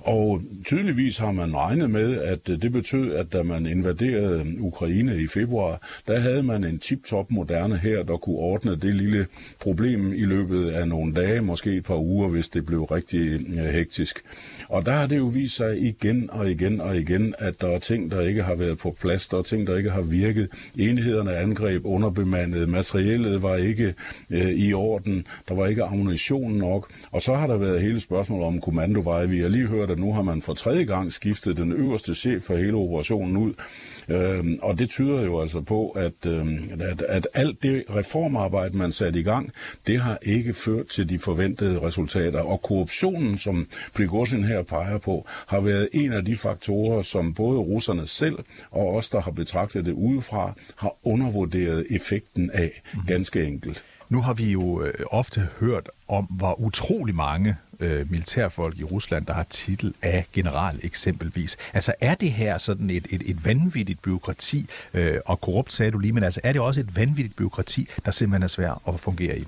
Og 0.00 0.42
tydeligvis 0.64 1.18
har 1.18 1.32
man 1.32 1.56
regnet 1.56 1.90
med, 1.90 2.20
at 2.20 2.46
det 2.46 2.72
betød, 2.72 3.14
at 3.14 3.32
da 3.32 3.42
man 3.42 3.66
invaderede 3.66 4.46
Ukraine 4.60 5.22
i 5.22 5.26
februar, 5.26 5.88
der 6.06 6.20
havde 6.20 6.42
man 6.42 6.64
en 6.64 6.78
tip-top 6.78 7.30
moderne 7.30 7.78
her, 7.78 8.02
der 8.02 8.16
kunne 8.16 8.36
ordne 8.36 8.76
det 8.76 8.94
lille 8.94 9.26
problem 9.60 10.12
i 10.12 10.24
løbet 10.24 10.70
af 10.70 10.88
nogle 10.88 11.14
dage, 11.14 11.40
måske 11.40 11.72
et 11.72 11.84
par 11.84 11.98
uger, 11.98 12.28
hvis 12.28 12.48
det 12.48 12.66
blev 12.66 12.84
rigtig 12.84 13.40
øh, 13.58 13.64
hektisk. 13.64 14.22
Og 14.68 14.86
der 14.86 14.92
har 14.92 15.06
det 15.06 15.16
jo 15.18 15.26
vist 15.26 15.56
sig 15.56 15.78
igen 15.78 16.30
og 16.30 16.50
igen 16.50 16.80
og 16.80 16.96
igen, 16.96 17.34
at 17.38 17.60
der 17.60 17.68
er 17.68 17.78
ting, 17.78 18.10
der 18.10 18.20
ikke 18.20 18.42
har 18.42 18.54
været 18.54 18.78
på 18.78 18.96
plads, 19.00 19.28
der 19.28 19.38
er 19.38 19.42
ting, 19.42 19.66
der 19.66 19.76
ikke 19.76 19.90
har 19.90 20.02
virket. 20.02 20.48
Enhederne 20.78 21.36
angreb 21.36 21.84
underbemandet, 21.84 22.68
materiellet 22.68 23.37
var 23.42 23.56
ikke 23.56 23.94
øh, 24.30 24.50
i 24.50 24.72
orden, 24.72 25.26
der 25.48 25.54
var 25.54 25.66
ikke 25.66 25.84
ammunition 25.84 26.52
nok, 26.52 26.90
og 27.12 27.22
så 27.22 27.34
har 27.34 27.46
der 27.46 27.56
været 27.56 27.82
hele 27.82 28.00
spørgsmålet 28.00 28.46
om 28.46 28.60
kommandoveje. 28.60 29.28
Vi 29.28 29.38
har 29.40 29.48
lige 29.48 29.66
hørt, 29.66 29.90
at 29.90 29.98
nu 29.98 30.12
har 30.12 30.22
man 30.22 30.42
for 30.42 30.54
tredje 30.54 30.84
gang 30.84 31.12
skiftet 31.12 31.56
den 31.56 31.72
øverste 31.72 32.14
chef 32.14 32.42
for 32.42 32.56
hele 32.56 32.76
operationen 32.76 33.36
ud, 33.36 33.52
øh, 34.08 34.44
og 34.62 34.78
det 34.78 34.90
tyder 34.90 35.22
jo 35.24 35.40
altså 35.40 35.60
på, 35.60 35.90
at, 35.90 36.26
øh, 36.26 36.46
at, 36.80 37.02
at 37.02 37.28
alt 37.34 37.62
det 37.62 37.84
reformarbejde, 37.90 38.76
man 38.76 38.92
satte 38.92 39.20
i 39.20 39.22
gang, 39.22 39.52
det 39.86 40.00
har 40.00 40.18
ikke 40.22 40.52
ført 40.52 40.86
til 40.86 41.08
de 41.08 41.18
forventede 41.18 41.80
resultater, 41.82 42.40
og 42.40 42.62
korruptionen, 42.62 43.38
som 43.38 43.66
Prigozhin 43.94 44.44
her 44.44 44.62
peger 44.62 44.98
på, 44.98 45.26
har 45.46 45.60
været 45.60 45.88
en 45.92 46.12
af 46.12 46.24
de 46.24 46.36
faktorer, 46.36 47.02
som 47.02 47.34
både 47.34 47.58
russerne 47.58 48.06
selv 48.06 48.38
og 48.70 48.94
os, 48.94 49.10
der 49.10 49.20
har 49.20 49.30
betragtet 49.30 49.86
det 49.86 49.92
udefra, 49.92 50.52
har 50.76 50.94
undervurderet 51.04 51.86
effekten 51.90 52.50
af. 52.54 52.82
Mm. 52.94 53.00
Ganske 53.06 53.27
ganske 53.30 53.52
enkelt. 53.52 53.84
Nu 54.08 54.22
har 54.22 54.34
vi 54.34 54.52
jo 54.52 54.82
øh, 54.82 55.04
ofte 55.10 55.48
hørt 55.60 55.90
om, 56.08 56.24
hvor 56.24 56.60
utrolig 56.60 57.14
mange 57.14 57.56
øh, 57.80 58.10
militærfolk 58.10 58.78
i 58.78 58.84
Rusland, 58.84 59.26
der 59.26 59.32
har 59.32 59.46
titel 59.50 59.94
af 60.02 60.26
general 60.32 60.80
eksempelvis. 60.82 61.56
Altså 61.74 61.92
er 62.00 62.14
det 62.14 62.32
her 62.32 62.58
sådan 62.58 62.90
et, 62.90 63.06
et, 63.10 63.22
et 63.26 63.44
vanvittigt 63.44 64.02
byråkrati, 64.02 64.68
øh, 64.94 65.16
og 65.26 65.40
korrupt 65.40 65.72
sagde 65.72 65.92
du 65.92 65.98
lige, 65.98 66.12
men 66.12 66.22
altså 66.22 66.40
er 66.44 66.52
det 66.52 66.60
også 66.60 66.80
et 66.80 66.96
vanvittigt 66.96 67.36
byråkrati, 67.36 67.88
der 68.04 68.10
simpelthen 68.10 68.42
er 68.42 68.48
svært 68.48 68.78
at 68.88 69.00
fungere 69.00 69.38
i? 69.38 69.46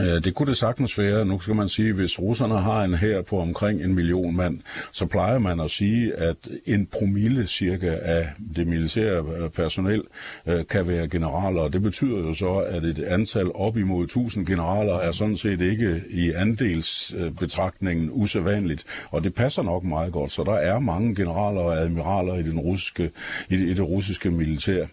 Øh, 0.00 0.24
det 0.24 0.34
kunne 0.34 0.48
det 0.48 0.56
sagtens 0.56 0.98
være. 0.98 1.24
Nu 1.24 1.40
skal 1.40 1.54
man 1.54 1.68
sige, 1.68 1.88
at 1.88 1.94
hvis 1.94 2.18
russerne 2.18 2.58
har 2.58 2.82
en 2.82 2.94
her 2.94 3.22
på 3.22 3.38
omkring 3.40 3.82
en 3.82 3.94
million 3.94 4.36
mand, 4.36 4.60
så 4.92 5.06
plejer 5.06 5.38
man 5.38 5.60
at 5.60 5.70
sige, 5.70 6.14
at 6.14 6.36
en 6.66 6.86
promille 6.86 7.46
cirka 7.46 7.98
af 8.02 8.28
det 8.56 8.66
militære 8.66 9.24
øh, 9.38 9.50
personel 9.50 10.02
øh, 10.46 10.66
kan 10.70 10.88
være 10.88 11.08
generaler. 11.08 11.60
Og 11.60 11.72
det 11.72 11.82
betyder 11.82 12.18
jo 12.18 12.34
så, 12.34 12.54
at 12.54 12.84
et 12.84 12.98
antal 12.98 13.52
op 13.54 13.76
imod 13.76 14.04
1000 14.04 14.46
generaler 14.46 14.94
er 14.94 15.12
sådan 15.12 15.36
set 15.36 15.60
ikke 15.60 16.02
i 16.10 16.32
andelsbetragtningen 16.32 18.10
usædvanligt. 18.12 18.84
Og 19.10 19.24
det 19.24 19.34
passer 19.34 19.62
nok 19.62 19.84
meget 19.84 20.12
godt. 20.12 20.30
Så 20.30 20.44
der 20.44 20.54
er 20.54 20.78
mange 20.78 21.14
generaler 21.14 21.60
og 21.60 21.80
admiraler 21.80 22.34
i, 22.34 22.42
den 22.42 22.58
russiske, 22.58 23.10
i, 23.50 23.56
det, 23.56 23.66
i 23.66 23.74
det 23.74 23.88
russiske 23.88 24.30
militær. 24.30 24.86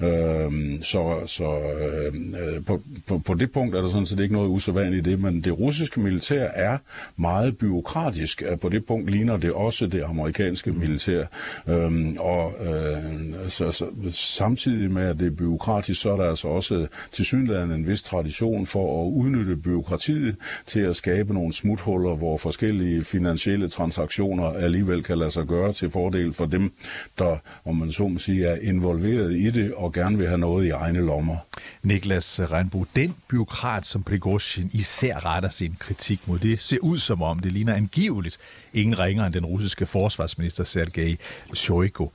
Øh, 0.00 0.82
så 0.82 1.22
så 1.26 1.44
øh, 1.44 2.64
på, 2.64 2.82
på, 3.06 3.18
på 3.18 3.34
det 3.34 3.52
punkt 3.52 3.74
er 3.74 3.80
der 3.80 3.88
sådan 3.88 4.06
set 4.06 4.20
ikke 4.20 4.34
noget 4.34 4.48
usædvanligt 4.48 5.06
i 5.06 5.10
det, 5.10 5.20
men 5.20 5.40
det 5.40 5.58
russiske 5.58 6.00
militær 6.00 6.48
er 6.54 6.78
meget 7.16 7.58
byråkratisk. 7.58 8.42
På 8.60 8.68
det 8.68 8.86
punkt 8.86 9.10
ligner 9.10 9.36
det 9.36 9.52
også 9.52 9.86
det 9.86 10.02
amerikanske 10.02 10.72
militær. 10.72 11.24
Øh, 11.68 12.14
og 12.18 12.52
øh, 12.66 13.48
så, 13.48 13.70
så, 13.70 13.86
samtidig 14.10 14.90
med, 14.90 15.02
at 15.02 15.18
det 15.18 15.26
er 15.26 15.36
byråkratisk, 15.36 16.00
så 16.00 16.12
er 16.12 16.16
der 16.16 16.28
altså 16.28 16.48
også 16.48 16.86
til 17.12 17.24
synligheden 17.24 17.70
en 17.70 17.86
vis 17.86 18.02
tradition 18.02 18.66
for 18.66 19.02
at 19.02 19.10
udnytte 19.10 19.56
byråkratiet 19.56 20.36
til 20.66 20.80
at 20.80 20.96
skabe 20.96 21.34
nogle 21.34 21.52
smuthuller, 21.52 22.16
hvor 22.16 22.36
forskellige 22.36 23.04
finansielle 23.04 23.68
transaktioner 23.68 24.52
alligevel 24.52 25.02
kan 25.02 25.18
lade 25.18 25.30
sig 25.30 25.46
gøre 25.46 25.72
til 25.72 25.90
fordel 25.90 26.32
for 26.32 26.46
dem, 26.46 26.72
der, 27.18 27.36
om 27.64 27.76
man 27.76 27.92
så 27.92 28.08
må 28.08 28.18
sige, 28.18 28.46
er 28.46 28.56
involveret 28.62 29.32
i 29.32 29.47
det 29.54 29.74
og 29.74 29.92
gerne 29.92 30.18
vil 30.18 30.26
have 30.26 30.38
noget 30.38 30.66
i 30.66 30.70
egne 30.70 31.06
lommer. 31.06 31.36
Niklas 31.82 32.40
Regnbo, 32.40 32.86
den 32.96 33.14
byråkrat, 33.28 33.86
som 33.86 34.02
Prigozhin 34.02 34.70
især 34.72 35.24
retter 35.24 35.48
sin 35.48 35.76
kritik 35.78 36.28
mod, 36.28 36.38
det 36.38 36.58
ser 36.58 36.78
ud 36.82 36.98
som 36.98 37.22
om, 37.22 37.38
det 37.38 37.52
ligner 37.52 37.74
angiveligt 37.74 38.38
ingen 38.74 38.98
ringer 38.98 39.26
end 39.26 39.34
den 39.34 39.46
russiske 39.46 39.86
forsvarsminister 39.86 40.64
Sergej 40.64 41.16
Shoigu. 41.54 42.10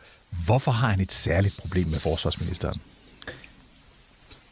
Hvorfor 0.46 0.72
har 0.72 0.90
han 0.90 1.00
et 1.00 1.12
særligt 1.12 1.60
problem 1.62 1.88
med 1.88 2.00
forsvarsministeren? 2.00 2.82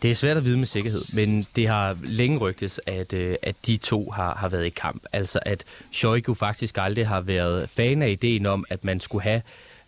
Det 0.02 0.12
er 0.12 0.16
svært 0.16 0.38
at 0.38 0.46
vide 0.46 0.58
med 0.58 0.68
sikkerhed, 0.68 1.02
men 1.14 1.46
det 1.56 1.68
har 1.68 1.98
længe 2.04 2.38
rygtes, 2.38 2.80
at, 2.86 3.14
øh, 3.14 3.36
at 3.42 3.56
de 3.68 3.78
to 3.78 4.12
har, 4.12 4.36
har 4.36 4.50
været 4.50 4.66
i 4.66 4.70
kamp. 4.70 5.04
Altså 5.14 5.40
at 5.46 5.64
Shoigu 5.92 6.34
faktisk 6.34 6.78
aldrig 6.78 7.08
har 7.08 7.22
været 7.22 7.70
fan 7.70 8.02
af 8.02 8.10
ideen 8.10 8.46
om, 8.46 8.66
at 8.70 8.84
man 8.84 9.00
skulle 9.00 9.24
have 9.24 9.42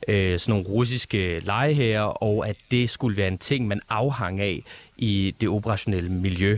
øh, 0.07 0.39
sådan 0.39 0.51
nogle 0.51 0.65
russiske 0.67 1.39
legeherrer, 1.39 2.23
og 2.23 2.49
at 2.49 2.55
det 2.71 2.89
skulle 2.89 3.17
være 3.17 3.27
en 3.27 3.37
ting, 3.37 3.67
man 3.67 3.81
afhang 3.89 4.39
af 4.39 4.63
i 4.97 5.35
det 5.41 5.49
operationelle 5.49 6.09
miljø. 6.09 6.57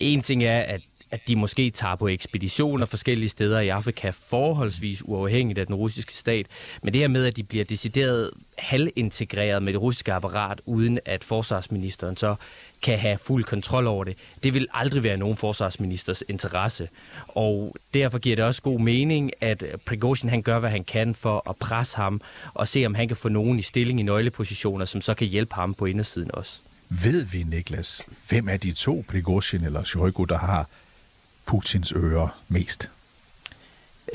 En 0.00 0.20
ting 0.20 0.44
er, 0.44 0.60
at 0.60 0.80
at 1.12 1.20
de 1.28 1.36
måske 1.36 1.70
tager 1.70 1.96
på 1.96 2.08
ekspeditioner 2.08 2.86
forskellige 2.86 3.28
steder 3.28 3.60
i 3.60 3.68
Afrika 3.68 4.10
forholdsvis 4.10 5.02
uafhængigt 5.04 5.58
af 5.58 5.66
den 5.66 5.74
russiske 5.74 6.14
stat. 6.14 6.46
Men 6.82 6.92
det 6.92 7.00
her 7.00 7.08
med, 7.08 7.26
at 7.26 7.36
de 7.36 7.42
bliver 7.42 7.64
decideret 7.64 8.30
halvintegreret 8.58 9.62
med 9.62 9.72
det 9.72 9.80
russiske 9.80 10.12
apparat, 10.12 10.60
uden 10.66 10.98
at 11.04 11.24
forsvarsministeren 11.24 12.16
så 12.16 12.34
kan 12.82 12.98
have 12.98 13.18
fuld 13.18 13.44
kontrol 13.44 13.86
over 13.86 14.04
det, 14.04 14.16
det 14.42 14.54
vil 14.54 14.68
aldrig 14.74 15.02
være 15.02 15.16
nogen 15.16 15.36
forsvarsministers 15.36 16.22
interesse. 16.28 16.88
Og 17.28 17.76
derfor 17.94 18.18
giver 18.18 18.36
det 18.36 18.44
også 18.44 18.62
god 18.62 18.80
mening, 18.80 19.30
at 19.40 19.64
Prigozhin 19.86 20.30
han 20.30 20.42
gør, 20.42 20.58
hvad 20.58 20.70
han 20.70 20.84
kan 20.84 21.14
for 21.14 21.50
at 21.50 21.56
presse 21.56 21.96
ham, 21.96 22.20
og 22.54 22.68
se, 22.68 22.86
om 22.86 22.94
han 22.94 23.08
kan 23.08 23.16
få 23.16 23.28
nogen 23.28 23.58
i 23.58 23.62
stilling 23.62 24.00
i 24.00 24.02
nøglepositioner, 24.02 24.84
som 24.84 25.00
så 25.00 25.14
kan 25.14 25.26
hjælpe 25.26 25.54
ham 25.54 25.74
på 25.74 25.86
indersiden 25.86 26.30
også. 26.34 26.58
Ved 26.88 27.24
vi, 27.24 27.42
Niklas, 27.42 28.02
hvem 28.28 28.48
af 28.48 28.60
de 28.60 28.72
to, 28.72 29.04
Prigozhin 29.08 29.64
eller 29.64 29.84
Shoigu, 29.84 30.24
der 30.24 30.38
har 30.38 30.68
Putins 31.46 31.92
ører 31.92 32.28
mest? 32.48 32.88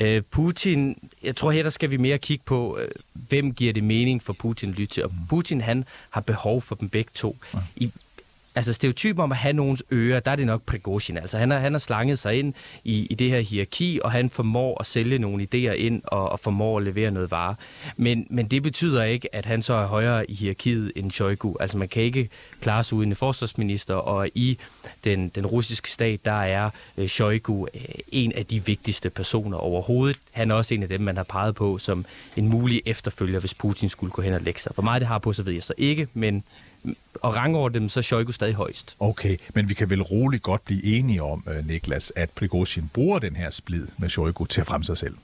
Øh, 0.00 0.22
Putin, 0.22 1.10
jeg 1.22 1.36
tror 1.36 1.50
her, 1.50 1.62
der 1.62 1.70
skal 1.70 1.90
vi 1.90 1.96
mere 1.96 2.18
kigge 2.18 2.44
på, 2.46 2.78
øh, 2.78 2.90
hvem 3.12 3.54
giver 3.54 3.72
det 3.72 3.84
mening 3.84 4.22
for 4.22 4.32
Putin 4.32 4.70
at 4.70 4.76
lytte 4.76 4.94
til. 4.94 5.04
Og 5.04 5.12
Putin, 5.28 5.60
han 5.60 5.84
har 6.10 6.20
behov 6.20 6.62
for 6.62 6.74
dem 6.74 6.88
begge 6.88 7.10
to. 7.14 7.36
I, 7.76 7.92
altså 8.58 8.72
stereotypen 8.72 9.22
om 9.22 9.32
at 9.32 9.38
have 9.38 9.52
nogens 9.52 9.82
ører, 9.92 10.20
der 10.20 10.30
er 10.30 10.36
det 10.36 10.46
nok 10.46 10.62
Prigozhin. 10.62 11.18
Altså 11.18 11.38
han 11.38 11.50
har, 11.50 11.58
han 11.58 11.72
har 11.72 11.78
slanget 11.78 12.18
sig 12.18 12.38
ind 12.38 12.54
i, 12.84 13.06
i 13.10 13.14
det 13.14 13.30
her 13.30 13.40
hierarki, 13.40 14.00
og 14.04 14.12
han 14.12 14.30
formår 14.30 14.80
at 14.80 14.86
sælge 14.86 15.18
nogle 15.18 15.42
idéer 15.42 15.72
ind 15.72 16.02
og, 16.04 16.32
og 16.32 16.40
formår 16.40 16.78
at 16.78 16.84
levere 16.84 17.10
noget 17.10 17.30
vare. 17.30 17.54
Men, 17.96 18.26
men 18.30 18.46
det 18.46 18.62
betyder 18.62 19.04
ikke, 19.04 19.34
at 19.34 19.46
han 19.46 19.62
så 19.62 19.74
er 19.74 19.86
højere 19.86 20.30
i 20.30 20.34
hierarkiet 20.34 20.92
end 20.96 21.10
Shoigu. 21.10 21.56
Altså 21.60 21.78
man 21.78 21.88
kan 21.88 22.02
ikke 22.02 22.28
klare 22.60 22.84
sig 22.84 22.98
uden 22.98 23.08
en 23.10 23.16
forsvarsminister, 23.16 23.94
og 23.94 24.28
i 24.34 24.58
den, 25.04 25.28
den 25.28 25.46
russiske 25.46 25.90
stat, 25.90 26.24
der 26.24 26.42
er 26.42 26.70
øh, 26.96 27.08
Shoigu 27.08 27.66
øh, 27.74 27.80
en 28.08 28.32
af 28.32 28.46
de 28.46 28.64
vigtigste 28.64 29.10
personer 29.10 29.58
overhovedet. 29.58 30.18
Han 30.32 30.50
er 30.50 30.54
også 30.54 30.74
en 30.74 30.82
af 30.82 30.88
dem, 30.88 31.00
man 31.00 31.16
har 31.16 31.24
peget 31.24 31.54
på 31.54 31.78
som 31.78 32.04
en 32.36 32.48
mulig 32.48 32.82
efterfølger, 32.86 33.40
hvis 33.40 33.54
Putin 33.54 33.88
skulle 33.88 34.12
gå 34.12 34.22
hen 34.22 34.34
og 34.34 34.40
lægge 34.40 34.60
sig. 34.60 34.72
Hvor 34.74 34.84
meget 34.84 35.00
det 35.00 35.08
har 35.08 35.18
på, 35.18 35.32
så 35.32 35.42
ved 35.42 35.52
jeg 35.52 35.62
så 35.62 35.74
ikke, 35.78 36.08
men 36.14 36.44
og 37.14 37.36
rangordne 37.36 37.78
dem, 37.78 37.88
så 37.88 38.00
er 38.00 38.02
Shoigu 38.02 38.32
stadig 38.32 38.54
højst. 38.54 38.96
Okay, 39.00 39.36
men 39.54 39.68
vi 39.68 39.74
kan 39.74 39.90
vel 39.90 40.02
roligt 40.02 40.42
godt 40.42 40.64
blive 40.64 40.84
enige 40.84 41.22
om, 41.22 41.44
øh, 41.50 41.66
Niklas, 41.66 42.12
at 42.16 42.30
Prigozhin 42.30 42.90
bruger 42.94 43.18
den 43.18 43.36
her 43.36 43.50
splid 43.50 43.86
med 43.98 44.08
Shoigu 44.08 44.44
til 44.44 44.60
at 44.60 44.66
fremme 44.66 44.84
sig 44.84 44.98
selv. 44.98 45.14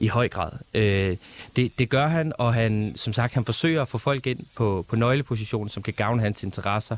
I 0.00 0.06
høj 0.06 0.28
grad. 0.28 0.50
Øh, 0.74 1.16
det, 1.56 1.78
det 1.78 1.88
gør 1.88 2.06
han, 2.06 2.32
og 2.38 2.54
han, 2.54 2.92
som 2.96 3.12
sagt, 3.12 3.34
han 3.34 3.44
forsøger 3.44 3.82
at 3.82 3.88
få 3.88 3.98
folk 3.98 4.26
ind 4.26 4.40
på, 4.56 4.84
på 4.88 4.96
nøglepositionen, 4.96 5.68
som 5.68 5.82
kan 5.82 5.94
gavne 5.94 6.22
hans 6.22 6.42
interesser. 6.42 6.96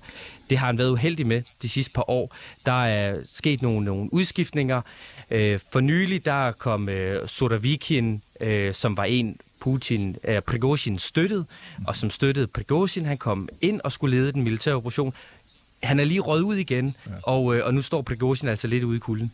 Det 0.51 0.59
har 0.59 0.67
han 0.67 0.79
været 0.79 0.91
uheldig 0.91 1.27
med 1.27 1.43
de 1.63 1.69
sidste 1.69 1.93
par 1.93 2.11
år. 2.11 2.37
Der 2.67 2.85
er 2.85 3.19
sket 3.25 3.63
nogle, 3.63 3.85
nogle 3.85 4.13
udskiftninger. 4.13 4.83
Øh, 5.31 5.61
for 5.73 5.81
nylig 5.81 6.25
der 6.25 6.53
kom 6.53 6.89
øh, 6.89 7.29
Sodavikin, 7.29 8.23
øh, 8.41 8.75
som 8.75 8.97
var 8.97 9.05
en 9.05 9.37
Putin, 9.63 10.17
uh, 10.29 10.39
Prigozhin 10.47 10.99
støttede, 10.99 11.45
og 11.87 11.97
som 11.97 12.11
støttede 12.11 12.47
Prigozhin. 12.47 13.07
Han 13.07 13.19
kom 13.19 13.49
ind 13.61 13.81
og 13.85 13.93
skulle 13.93 14.17
lede 14.17 14.33
den 14.33 14.43
militære 14.43 14.75
operation. 14.75 15.15
Han 15.83 16.01
er 16.01 16.05
lige 16.05 16.21
røget 16.21 16.43
ud 16.43 16.57
igen, 16.57 16.97
ja. 17.07 17.11
og, 17.23 17.45
uh, 17.45 17.59
og 17.63 17.75
nu 17.75 17.83
står 17.83 18.03
Prigozhin 18.03 18.49
altså 18.49 18.69
lidt 18.69 18.85
ude 18.85 18.97
i 18.97 19.01
kulden. 19.01 19.33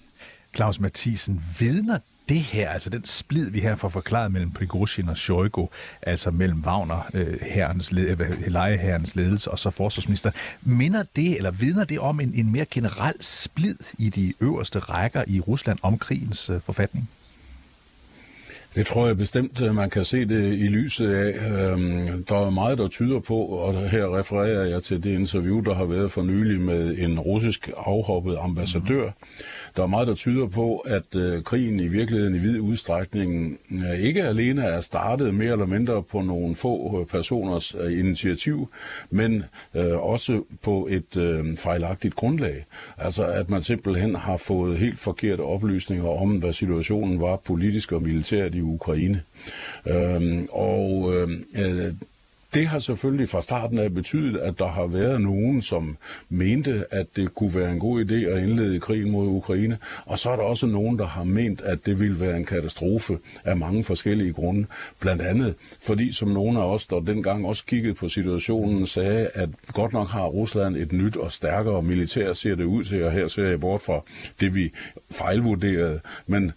Claus 0.57 0.81
Mathisen, 0.81 1.43
vidner 1.59 1.99
det 2.29 2.41
her, 2.41 2.71
altså 2.71 2.91
den 2.91 3.05
splid, 3.05 3.51
vi 3.51 3.61
her 3.61 3.77
får 3.77 3.89
forklaret 3.89 4.33
mellem 4.33 4.51
Prigozhin 4.51 5.09
og 5.09 5.17
Shoigu, 5.17 5.69
altså 6.03 6.31
mellem 6.31 6.63
Wagner, 6.67 7.11
øh, 7.15 7.41
herrens 7.43 7.93
led, 7.93 8.21
øh, 8.21 8.47
lejeherrens 8.47 9.17
ledelse 9.17 9.51
og 9.51 9.59
så 9.59 9.71
forsvarsminister, 9.71 10.31
minder 10.63 11.05
det, 11.17 11.37
eller 11.37 11.51
vidner 11.51 11.85
det 11.85 11.99
om 11.99 12.21
en, 12.21 12.35
en 12.35 12.53
mere 12.53 12.67
generel 12.71 13.15
splid 13.21 13.77
i 13.99 14.09
de 14.09 14.35
øverste 14.41 14.79
rækker 14.79 15.25
i 15.27 15.41
Rusland 15.41 15.79
om 15.83 15.99
krigens 15.99 16.51
øh, 16.51 16.61
forfatning? 16.61 17.09
Det 18.75 18.87
tror 18.87 19.07
jeg 19.07 19.17
bestemt, 19.17 19.61
øh, 19.61 19.75
man 19.75 19.91
kan 19.91 20.05
se 20.05 20.25
det 20.25 20.53
i 20.53 20.69
lyset 20.69 21.11
af. 21.15 21.33
Øhm, 21.51 22.25
der 22.25 22.47
er 22.47 22.51
meget, 22.51 22.79
der 22.79 22.89
tyder 22.89 23.21
på, 23.21 23.37
og 23.37 23.89
her 23.89 24.19
refererer 24.19 24.67
jeg 24.67 24.83
til 24.83 25.05
det 25.05 25.11
interview, 25.11 25.61
der 25.61 25.75
har 25.75 25.85
været 25.85 26.11
for 26.13 26.23
nylig 26.23 26.61
med 26.61 26.99
en 26.99 27.21
russisk 27.21 27.71
afhoppet 27.77 28.37
ambassadør, 28.41 29.03
mm-hmm 29.03 29.58
der 29.77 29.83
er 29.83 29.87
meget, 29.87 30.09
der 30.09 30.15
tyder 30.15 30.47
på, 30.47 30.77
at 30.77 31.17
øh, 31.17 31.43
krigen 31.43 31.81
i 31.81 31.89
virkeligheden 31.89 32.35
i 32.35 32.39
vid 32.39 32.61
udstrækning 32.61 33.59
øh, 33.71 34.01
ikke 34.01 34.23
alene 34.23 34.63
er 34.63 34.81
startet 34.81 35.35
mere 35.35 35.53
eller 35.53 35.67
mindre 35.67 36.03
på 36.03 36.21
nogle 36.21 36.55
få 36.55 37.01
øh, 37.01 37.07
personers 37.07 37.75
øh, 37.81 37.99
initiativ, 37.99 38.69
men 39.11 39.45
øh, 39.75 39.97
også 39.97 40.43
på 40.63 40.89
et 40.91 41.17
øh, 41.17 41.57
fejlagtigt 41.57 42.15
grundlag. 42.15 42.65
Altså 42.99 43.27
at 43.27 43.51
man 43.51 43.63
simpelthen 43.63 44.15
har 44.15 44.37
fået 44.37 44.79
helt 44.79 44.99
forkerte 44.99 45.41
oplysninger 45.41 46.09
om, 46.09 46.31
hvad 46.31 46.53
situationen 46.53 47.21
var 47.21 47.37
politisk 47.37 47.93
og 47.93 48.03
militært 48.03 48.55
i 48.55 48.61
Ukraine. 48.61 49.23
Øh, 49.87 50.45
og 50.51 51.15
øh, 51.15 51.31
øh 51.59 51.93
det 52.55 52.67
har 52.67 52.79
selvfølgelig 52.79 53.29
fra 53.29 53.43
starten 53.43 53.79
af 53.79 53.95
betydet, 53.95 54.37
at 54.37 54.59
der 54.59 54.69
har 54.69 54.87
været 54.87 55.21
nogen, 55.21 55.63
som 55.63 55.97
mente, 56.29 56.85
at 56.91 57.07
det 57.17 57.35
kunne 57.35 57.55
være 57.55 57.71
en 57.71 57.79
god 57.79 58.05
idé 58.05 58.15
at 58.15 58.43
indlede 58.43 58.81
krigen 58.81 59.11
mod 59.11 59.27
Ukraine, 59.27 59.79
og 60.07 60.19
så 60.19 60.31
er 60.31 60.37
der 60.37 60.43
også 60.43 60.67
nogen, 60.67 60.99
der 60.99 61.07
har 61.07 61.25
ment, 61.25 61.61
at 61.61 61.87
det 61.87 62.01
ville 62.01 62.21
være 62.21 62.37
en 62.37 62.45
katastrofe 62.45 63.19
af 63.45 63.57
mange 63.57 63.85
forskellige 63.85 64.33
grunde. 64.33 64.67
Blandt 65.01 65.23
andet, 65.23 65.55
fordi 65.87 66.13
som 66.13 66.29
nogle 66.29 66.61
af 66.61 66.65
os, 66.65 66.87
der 66.87 67.01
dengang 67.01 67.47
også 67.47 67.65
kiggede 67.65 67.95
på 67.95 68.09
situationen, 68.09 68.87
sagde, 68.87 69.29
at 69.35 69.49
godt 69.73 69.93
nok 69.93 70.09
har 70.09 70.25
Rusland 70.25 70.77
et 70.77 70.93
nyt 70.93 71.17
og 71.17 71.33
stærkere 71.33 71.83
militær, 71.83 72.33
ser 72.33 72.55
det 72.55 72.65
ud 72.65 72.85
til, 72.85 73.05
og 73.05 73.13
her 73.13 73.29
ser 73.29 73.45
jeg 73.45 73.61
bort 73.61 73.81
fra 73.81 74.01
det, 74.41 74.55
vi 74.55 74.73
fejlvurderede, 75.11 76.01
men 76.27 76.53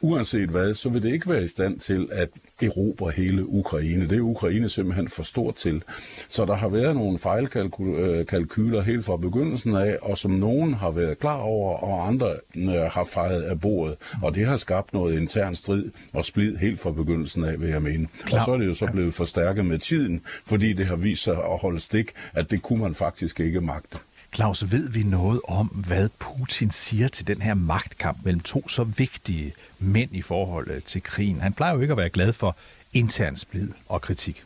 uanset 0.00 0.48
hvad, 0.48 0.74
så 0.74 0.88
vil 0.88 1.02
det 1.02 1.12
ikke 1.12 1.30
være 1.30 1.44
i 1.44 1.46
stand 1.46 1.78
til 1.80 2.08
at 2.12 2.28
erobre 2.62 3.10
hele 3.16 3.46
Ukraine. 3.48 4.08
Det 4.08 4.16
er 4.16 4.20
Ukraine 4.20 4.68
simpelthen 4.68 5.08
for 5.08 5.22
stort 5.22 5.54
til. 5.54 5.82
Så 6.28 6.44
der 6.44 6.56
har 6.56 6.68
været 6.68 6.96
nogle 6.96 7.18
fejlkalkyler 7.18 8.82
helt 8.82 9.04
fra 9.04 9.16
begyndelsen 9.16 9.76
af, 9.76 9.98
og 10.02 10.18
som 10.18 10.30
nogen 10.30 10.74
har 10.74 10.90
været 10.90 11.18
klar 11.18 11.40
over, 11.40 11.76
og 11.76 12.08
andre 12.08 12.30
øh, 12.56 12.68
har 12.68 13.04
fejret 13.04 13.42
af 13.42 13.60
bordet. 13.60 13.96
Og 14.22 14.34
det 14.34 14.46
har 14.46 14.56
skabt 14.56 14.92
noget 14.92 15.16
intern 15.18 15.54
strid 15.54 15.90
og 16.14 16.24
splid 16.24 16.56
helt 16.56 16.80
fra 16.80 16.90
begyndelsen 16.90 17.44
af, 17.44 17.60
vil 17.60 17.68
jeg 17.68 17.82
mene. 17.82 18.08
Klar. 18.24 18.38
Og 18.38 18.44
så 18.44 18.52
er 18.52 18.58
det 18.58 18.66
jo 18.66 18.74
så 18.74 18.86
blevet 18.86 19.14
forstærket 19.14 19.64
med 19.66 19.78
tiden, 19.78 20.20
fordi 20.46 20.72
det 20.72 20.86
har 20.86 20.96
vist 20.96 21.22
sig 21.22 21.34
at 21.36 21.58
holde 21.60 21.80
stik, 21.80 22.10
at 22.34 22.50
det 22.50 22.62
kunne 22.62 22.82
man 22.82 22.94
faktisk 22.94 23.40
ikke 23.40 23.60
magte. 23.60 23.98
Claus, 24.34 24.72
ved 24.72 24.88
vi 24.88 25.02
noget 25.02 25.40
om, 25.48 25.66
hvad 25.66 26.08
Putin 26.18 26.70
siger 26.70 27.08
til 27.08 27.26
den 27.26 27.42
her 27.42 27.54
magtkamp 27.54 28.18
mellem 28.24 28.40
to 28.40 28.68
så 28.68 28.84
vigtige 28.84 29.52
mænd 29.78 30.16
i 30.16 30.22
forhold 30.22 30.82
til 30.82 31.02
krigen? 31.02 31.40
Han 31.40 31.52
plejer 31.52 31.74
jo 31.74 31.80
ikke 31.80 31.92
at 31.92 31.98
være 31.98 32.08
glad 32.08 32.32
for 32.32 32.56
intern 32.92 33.36
splid 33.36 33.68
og 33.88 34.00
kritik. 34.00 34.44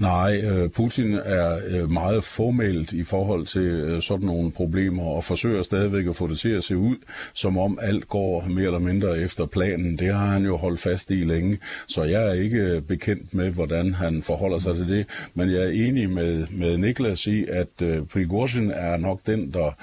Nej, 0.00 0.40
øh, 0.44 0.70
Putin 0.70 1.14
er 1.14 1.60
øh, 1.68 1.90
meget 1.90 2.24
formelt 2.24 2.92
i 2.92 3.02
forhold 3.02 3.46
til 3.46 3.62
øh, 3.62 4.02
sådan 4.02 4.26
nogle 4.26 4.50
problemer 4.50 5.02
og 5.02 5.24
forsøger 5.24 5.62
stadigvæk 5.62 6.06
at 6.06 6.16
få 6.16 6.28
det 6.28 6.38
til 6.38 6.48
at 6.48 6.64
se 6.64 6.76
ud, 6.76 6.96
som 7.34 7.58
om 7.58 7.78
alt 7.82 8.08
går 8.08 8.44
mere 8.48 8.64
eller 8.64 8.78
mindre 8.78 9.18
efter 9.18 9.46
planen. 9.46 9.98
Det 9.98 10.14
har 10.14 10.26
han 10.26 10.44
jo 10.44 10.56
holdt 10.56 10.80
fast 10.80 11.10
i 11.10 11.14
længe, 11.14 11.58
så 11.86 12.02
jeg 12.02 12.28
er 12.28 12.32
ikke 12.32 12.82
bekendt 12.88 13.34
med, 13.34 13.50
hvordan 13.50 13.94
han 13.94 14.22
forholder 14.22 14.58
sig 14.58 14.76
til 14.76 14.88
det. 14.88 15.06
Men 15.34 15.52
jeg 15.52 15.62
er 15.62 15.88
enig 15.88 16.10
med, 16.10 16.46
med 16.50 16.78
Niklas 16.78 17.26
i, 17.26 17.44
at 17.48 18.06
Prigozhin 18.12 18.70
er 18.70 18.96
nok 18.96 19.20
den, 19.26 19.52
der 19.52 19.76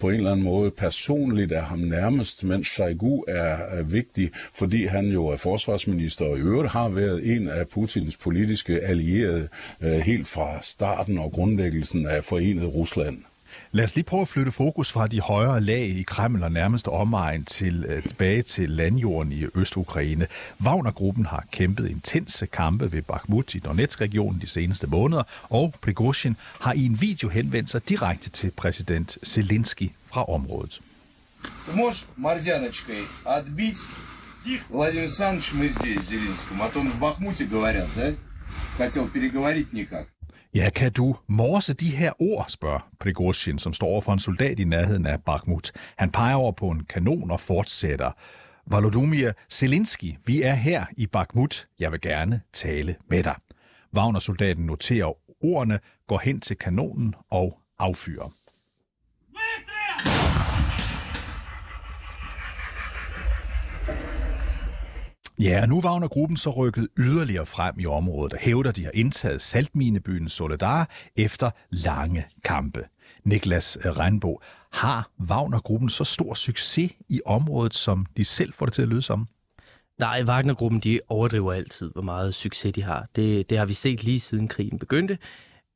på 0.00 0.08
en 0.08 0.14
eller 0.14 0.32
anden 0.32 0.44
måde 0.44 0.70
personligt 0.70 1.52
er 1.52 1.62
ham 1.62 1.78
nærmest, 1.78 2.44
mens 2.44 2.66
Shaigu 2.66 3.24
er 3.28 3.82
vigtig, 3.82 4.30
fordi 4.54 4.86
han 4.86 5.06
jo 5.06 5.26
er 5.26 5.36
forsvarsminister 5.36 6.24
og 6.24 6.38
i 6.38 6.40
øvrigt 6.40 6.72
har 6.72 6.88
været 6.88 7.36
en 7.36 7.48
af 7.48 7.68
Putins 7.68 8.16
politiske 8.16 8.80
allierede 8.80 9.48
øh, 9.81 9.99
helt 9.99 10.27
fra 10.27 10.61
starten 10.61 11.17
og 11.17 11.31
grundlæggelsen 11.31 12.07
af 12.07 12.23
forenet 12.23 12.73
Rusland. 12.73 13.17
Lad 13.71 13.85
os 13.85 13.95
lige 13.95 14.03
prøve 14.03 14.21
at 14.21 14.27
flytte 14.27 14.51
fokus 14.51 14.91
fra 14.91 15.07
de 15.07 15.19
højere 15.19 15.61
lag 15.61 15.81
i 15.81 16.03
Kreml 16.03 16.43
og 16.43 16.51
nærmeste 16.51 16.87
omegn 16.87 17.45
til, 17.45 17.85
øh, 17.89 18.03
tilbage 18.03 18.41
til 18.41 18.69
landjorden 18.69 19.31
i 19.31 19.45
Øst-Ukraine. 19.55 20.27
Wagner-gruppen 20.63 21.25
har 21.25 21.43
kæmpet 21.51 21.89
intense 21.89 22.45
kampe 22.45 22.91
ved 22.91 23.01
Bakhmut 23.01 23.55
i 23.55 23.59
Donetsk-regionen 23.59 24.41
de 24.41 24.47
seneste 24.47 24.87
måneder, 24.87 25.23
og 25.49 25.73
Prigozhin 25.81 26.35
har 26.59 26.73
i 26.73 26.85
en 26.85 27.01
video 27.01 27.29
henvendt 27.29 27.69
sig 27.69 27.89
direkte 27.89 28.29
til 28.29 28.51
præsident 28.51 29.17
Zelensky 29.25 29.91
fra 30.11 30.29
området. 30.29 30.81
Ты 31.65 31.73
можешь 31.73 32.05
морзяночкой 32.17 33.01
отбить 33.23 33.77
Владимир 34.69 35.03
Александрович, 35.03 35.53
мы 35.53 35.67
здесь, 35.67 36.07
Зеленском, 36.07 36.61
а 36.61 36.69
то 36.69 36.81
в 36.81 36.99
Бахмуте 36.99 37.45
говорят, 37.45 37.89
да? 37.95 38.13
хотел 38.77 39.07
переговорить 39.09 39.73
никак. 39.73 40.07
Ja, 40.53 40.69
kan 40.69 40.91
du 40.91 41.15
morse 41.27 41.73
de 41.73 41.89
her 41.89 42.21
ord, 42.21 42.45
spørger 42.49 42.89
Prigozhin, 42.99 43.59
som 43.59 43.73
står 43.73 43.87
over 43.87 44.01
for 44.01 44.13
en 44.13 44.19
soldat 44.19 44.59
i 44.59 44.63
nærheden 44.63 45.05
af 45.05 45.23
Bakhmut. 45.23 45.71
Han 45.97 46.11
peger 46.11 46.35
over 46.35 46.51
på 46.51 46.69
en 46.69 46.83
kanon 46.83 47.31
og 47.31 47.39
fortsætter. 47.39 48.11
Volodymyr 48.65 49.31
Zelensky, 49.51 50.15
vi 50.25 50.41
er 50.41 50.53
her 50.53 50.85
i 50.97 51.07
Bakhmut. 51.07 51.67
Jeg 51.79 51.91
vil 51.91 52.01
gerne 52.01 52.41
tale 52.53 52.95
med 53.09 53.23
dig. 53.23 53.35
Wagner-soldaten 53.95 54.65
noterer 54.65 55.13
ordene, 55.43 55.79
går 56.07 56.21
hen 56.23 56.39
til 56.41 56.57
kanonen 56.57 57.15
og 57.31 57.59
affyrer. 57.79 58.31
Ja, 65.42 65.66
nu 65.66 65.80
vagner 65.80 66.08
gruppen 66.08 66.36
så 66.36 66.50
rykket 66.50 66.88
yderligere 66.98 67.46
frem 67.46 67.78
i 67.78 67.86
området 67.86 68.32
og 68.32 68.38
hævder, 68.38 68.72
de 68.72 68.84
har 68.84 68.90
indtaget 68.94 69.42
saltminebyen 69.42 70.28
Soledar 70.28 70.90
efter 71.16 71.50
lange 71.70 72.26
kampe. 72.44 72.84
Niklas 73.24 73.78
øh, 73.84 73.90
Regnbo, 73.90 74.40
har 74.72 75.10
Wagnergruppen 75.20 75.88
så 75.88 76.04
stor 76.04 76.34
succes 76.34 76.92
i 77.08 77.20
området, 77.26 77.74
som 77.74 78.06
de 78.16 78.24
selv 78.24 78.52
får 78.52 78.66
det 78.66 78.74
til 78.74 78.82
at 78.82 78.88
lyde 78.88 79.02
som? 79.02 79.26
Nej, 79.98 80.22
Wagnergruppen 80.26 80.80
de 80.80 81.00
overdriver 81.08 81.52
altid, 81.52 81.90
hvor 81.92 82.02
meget 82.02 82.34
succes 82.34 82.74
de 82.74 82.82
har. 82.82 83.06
Det, 83.16 83.50
det 83.50 83.58
har 83.58 83.66
vi 83.66 83.74
set 83.74 84.04
lige 84.04 84.20
siden 84.20 84.48
krigen 84.48 84.78
begyndte. 84.78 85.18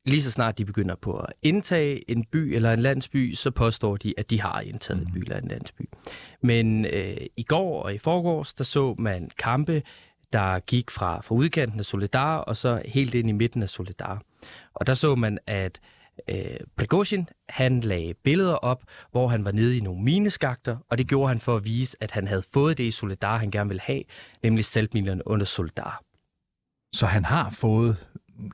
Lige 0.07 0.21
så 0.21 0.31
snart 0.31 0.57
de 0.57 0.65
begynder 0.65 0.95
på 0.95 1.17
at 1.17 1.33
indtage 1.41 2.11
en 2.11 2.25
by 2.25 2.37
eller 2.37 2.73
en 2.73 2.79
landsby, 2.79 3.33
så 3.33 3.51
påstår 3.51 3.97
de, 3.97 4.13
at 4.17 4.29
de 4.29 4.41
har 4.41 4.61
indtaget 4.61 5.01
en 5.01 5.13
by 5.13 5.17
eller 5.17 5.37
en 5.37 5.47
landsby. 5.47 5.81
Men 6.41 6.85
øh, 6.85 7.17
i 7.37 7.43
går 7.43 7.83
og 7.83 7.93
i 7.93 7.97
forgårs, 7.97 8.53
der 8.53 8.63
så 8.63 8.95
man 8.99 9.29
kampe, 9.37 9.83
der 10.33 10.59
gik 10.59 10.91
fra, 10.91 11.21
fra 11.21 11.35
udkanten 11.35 11.79
af 11.79 11.85
Solidar 11.85 12.37
og 12.37 12.57
så 12.57 12.81
helt 12.85 13.13
ind 13.15 13.29
i 13.29 13.31
midten 13.31 13.63
af 13.63 13.69
Solidar. 13.69 14.21
Og 14.73 14.87
der 14.87 14.93
så 14.93 15.15
man, 15.15 15.39
at 15.47 15.79
øh, 16.29 16.59
Prigozhin, 16.77 17.29
han 17.49 17.79
lagde 17.79 18.13
billeder 18.13 18.55
op, 18.55 18.83
hvor 19.11 19.27
han 19.27 19.45
var 19.45 19.51
nede 19.51 19.77
i 19.77 19.79
nogle 19.79 20.03
mineskakter, 20.03 20.77
og 20.89 20.97
det 20.97 21.07
gjorde 21.07 21.27
han 21.27 21.39
for 21.39 21.55
at 21.55 21.65
vise, 21.65 21.97
at 21.99 22.11
han 22.11 22.27
havde 22.27 22.43
fået 22.53 22.77
det 22.77 22.83
i 22.83 22.91
Solidar, 22.91 23.37
han 23.37 23.51
gerne 23.51 23.69
ville 23.69 23.81
have, 23.81 24.03
nemlig 24.43 24.65
saltminerne 24.65 25.27
under 25.27 25.45
Solidar. 25.45 26.03
Så 26.95 27.05
han 27.05 27.25
har 27.25 27.49
fået 27.49 27.97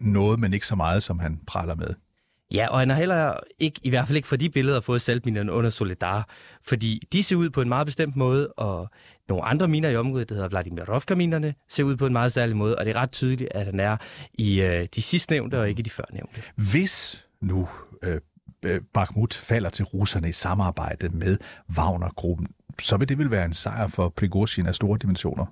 noget, 0.01 0.39
men 0.39 0.53
ikke 0.53 0.67
så 0.67 0.75
meget, 0.75 1.03
som 1.03 1.19
han 1.19 1.39
praler 1.47 1.75
med. 1.75 1.93
Ja, 2.53 2.67
og 2.67 2.79
han 2.79 2.89
har 2.89 2.97
heller 2.97 3.33
ikke, 3.59 3.79
i 3.83 3.89
hvert 3.89 4.07
fald 4.07 4.15
ikke 4.15 4.27
for 4.27 4.35
de 4.35 4.49
billeder, 4.49 4.81
fået 4.81 5.01
saltminerne 5.01 5.51
under 5.51 5.69
Solidar, 5.69 6.29
fordi 6.61 7.07
de 7.11 7.23
ser 7.23 7.35
ud 7.35 7.49
på 7.49 7.61
en 7.61 7.69
meget 7.69 7.85
bestemt 7.85 8.15
måde, 8.15 8.47
og 8.47 8.89
nogle 9.29 9.43
andre 9.43 9.67
miner 9.67 9.89
i 9.89 9.95
området, 9.95 10.29
der 10.29 10.35
hedder 10.35 10.49
Vladimirovka-minerne, 10.49 11.53
ser 11.69 11.83
ud 11.83 11.95
på 11.95 12.05
en 12.05 12.13
meget 12.13 12.31
særlig 12.31 12.55
måde, 12.55 12.75
og 12.75 12.85
det 12.85 12.95
er 12.95 13.01
ret 13.01 13.11
tydeligt, 13.11 13.51
at 13.51 13.65
han 13.65 13.79
er 13.79 13.97
i 14.33 14.61
øh, 14.61 14.87
de 14.95 15.01
sidstnævnte 15.01 15.59
og 15.59 15.69
ikke 15.69 15.83
de 15.83 15.89
førnævnte. 15.89 16.41
Hvis 16.55 17.25
nu 17.41 17.69
øh, 18.03 18.21
øh, 18.65 18.81
Bakhmut 18.93 19.33
falder 19.33 19.69
til 19.69 19.85
russerne 19.85 20.29
i 20.29 20.31
samarbejde 20.31 21.09
med 21.09 21.37
Wagner-gruppen, 21.77 22.47
så 22.79 22.97
vil 22.97 23.09
det 23.09 23.17
vel 23.17 23.31
være 23.31 23.45
en 23.45 23.53
sejr 23.53 23.87
for 23.87 24.09
Prigozhin 24.09 24.67
af 24.67 24.75
store 24.75 24.97
dimensioner? 25.01 25.45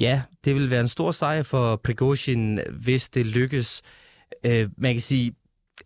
Ja, 0.00 0.22
det 0.44 0.54
vil 0.54 0.70
være 0.70 0.80
en 0.80 0.88
stor 0.88 1.12
sejr 1.12 1.42
for 1.42 1.76
Prigozhin, 1.76 2.60
hvis 2.70 3.08
det 3.08 3.26
lykkes. 3.26 3.82
Øh, 4.44 4.68
man 4.76 4.94
kan 4.94 5.00
sige, 5.00 5.34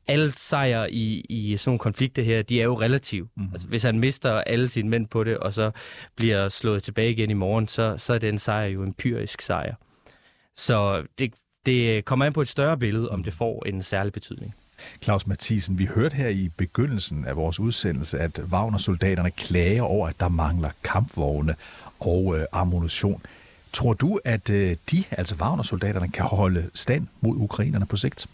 alle 0.06 0.32
sejre 0.32 0.92
i, 0.92 1.20
i 1.20 1.56
sådan 1.56 1.68
nogle 1.68 1.78
konflikter 1.78 2.22
her, 2.22 2.42
de 2.42 2.60
er 2.60 2.64
jo 2.64 2.80
relative. 2.80 3.28
Mm-hmm. 3.36 3.52
Altså, 3.52 3.68
hvis 3.68 3.82
han 3.82 3.98
mister 3.98 4.32
alle 4.32 4.68
sine 4.68 4.88
mænd 4.88 5.06
på 5.06 5.24
det, 5.24 5.38
og 5.38 5.52
så 5.52 5.70
bliver 6.16 6.48
slået 6.48 6.82
tilbage 6.82 7.10
igen 7.10 7.30
i 7.30 7.34
morgen, 7.34 7.66
så, 7.66 7.94
så 7.98 8.12
er 8.12 8.18
den 8.18 8.38
sejr 8.38 8.66
jo 8.66 8.82
en 8.82 8.88
empirisk 8.88 9.42
sejr. 9.42 9.74
Så 10.56 11.06
det, 11.18 11.34
det 11.66 12.04
kommer 12.04 12.26
an 12.26 12.32
på 12.32 12.40
et 12.40 12.48
større 12.48 12.78
billede, 12.78 13.08
om 13.08 13.24
det 13.24 13.32
får 13.32 13.66
en 13.66 13.82
særlig 13.82 14.12
betydning. 14.12 14.54
Claus 15.02 15.26
Mathisen, 15.26 15.78
vi 15.78 15.84
hørte 15.84 16.16
her 16.16 16.28
i 16.28 16.50
begyndelsen 16.56 17.24
af 17.24 17.36
vores 17.36 17.60
udsendelse, 17.60 18.18
at 18.18 18.38
Wagner-soldaterne 18.38 19.30
klager 19.30 19.82
over, 19.82 20.08
at 20.08 20.20
der 20.20 20.28
mangler 20.28 20.70
kampvogne 20.84 21.54
og 22.00 22.38
øh, 22.38 22.46
ammunition. 22.52 23.22
Tror 23.74 23.92
du, 23.92 24.20
at 24.24 24.50
øh, 24.50 24.76
de, 24.90 25.04
altså 25.10 25.34
Wagner-soldaterne, 25.34 26.08
kan 26.08 26.24
holde 26.24 26.70
stand 26.74 27.06
mod 27.20 27.36
ukrainerne 27.36 27.86
på 27.86 27.96
sigt? 27.96 28.26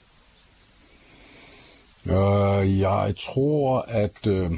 Uh, 2.07 2.81
jeg 2.81 3.15
tror, 3.19 3.85
at 3.89 4.27
uh, 4.27 4.53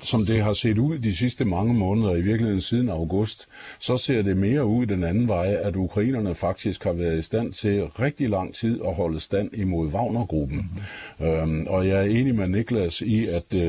som 0.00 0.20
det 0.26 0.42
har 0.42 0.52
set 0.52 0.78
ud 0.78 0.98
de 0.98 1.16
sidste 1.16 1.44
mange 1.44 1.74
måneder, 1.74 2.16
i 2.16 2.20
virkeligheden 2.20 2.60
siden 2.60 2.88
august, 2.88 3.48
så 3.78 3.96
ser 3.96 4.22
det 4.22 4.36
mere 4.36 4.64
ud 4.64 4.86
den 4.86 5.04
anden 5.04 5.28
vej, 5.28 5.56
at 5.62 5.76
ukrainerne 5.76 6.34
faktisk 6.34 6.84
har 6.84 6.92
været 6.92 7.18
i 7.18 7.22
stand 7.22 7.52
til 7.52 7.82
rigtig 7.82 8.28
lang 8.28 8.54
tid 8.54 8.80
at 8.86 8.94
holde 8.94 9.20
stand 9.20 9.50
imod 9.54 9.88
Wagner-gruppen. 9.88 10.70
Mm-hmm. 11.18 11.66
Uh, 11.66 11.74
og 11.74 11.88
jeg 11.88 11.96
er 11.96 12.10
enig 12.10 12.34
med 12.34 12.48
Niklas 12.48 13.00
i, 13.00 13.26
at 13.26 13.44
uh, 13.54 13.60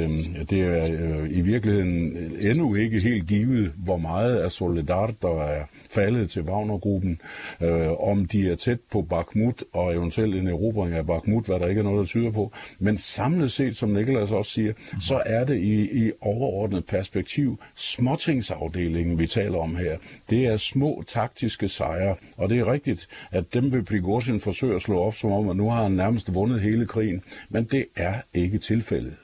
det 0.50 0.62
er 0.62 0.82
uh, 1.22 1.38
i 1.38 1.42
virkeligheden 1.42 2.18
endnu 2.42 2.76
ikke 2.76 3.00
helt 3.00 3.28
givet, 3.28 3.74
hvor 3.78 3.98
meget 3.98 4.38
af 4.38 4.52
Solidar, 4.52 5.14
der 5.22 5.42
er 5.42 5.64
faldet 5.90 6.30
til 6.30 6.42
Wagner-gruppen. 6.42 7.20
Uh, 7.62 8.10
om 8.10 8.26
de 8.26 8.52
er 8.52 8.56
tæt 8.56 8.80
på 8.92 9.02
Bakhmut, 9.02 9.64
og 9.74 9.94
eventuelt 9.96 10.36
en 10.36 10.48
erobring 10.48 10.96
af 10.96 11.06
Bakhmut, 11.06 11.46
hvad 11.46 11.60
der 11.60 11.68
ikke 11.68 11.80
er 11.80 11.84
noget, 11.84 12.00
der 12.00 12.06
tyder 12.06 12.32
på. 12.32 12.52
Men 12.80 12.98
samlet 13.18 13.52
set, 13.52 13.76
som 13.76 13.90
Nikolas 13.90 14.32
også 14.32 14.52
siger, 14.52 14.74
så 15.00 15.22
er 15.26 15.44
det 15.44 15.58
i, 15.58 16.06
i 16.08 16.12
overordnet 16.22 16.86
perspektiv 16.86 17.60
småtingsafdelingen, 17.76 19.20
vi 19.20 19.28
taler 19.28 19.58
om 19.58 19.76
her. 19.76 19.98
Det 20.30 20.46
er 20.46 20.58
små 20.58 21.04
taktiske 21.08 21.70
sejre, 21.70 22.16
og 22.38 22.50
det 22.50 22.60
er 22.60 22.72
rigtigt, 22.72 23.08
at 23.32 23.54
dem 23.54 23.74
vil 23.74 23.84
Prigozhin 23.84 24.40
forsøge 24.40 24.76
at 24.76 24.82
slå 24.82 25.00
op, 25.00 25.16
som 25.16 25.32
om, 25.32 25.50
at 25.50 25.56
nu 25.56 25.70
har 25.70 25.84
han 25.84 25.92
nærmest 25.92 26.34
vundet 26.34 26.62
hele 26.62 26.86
krigen, 26.86 27.22
men 27.50 27.64
det 27.64 27.86
er 27.96 28.22
ikke 28.34 28.58
tilfældet. 28.58 29.16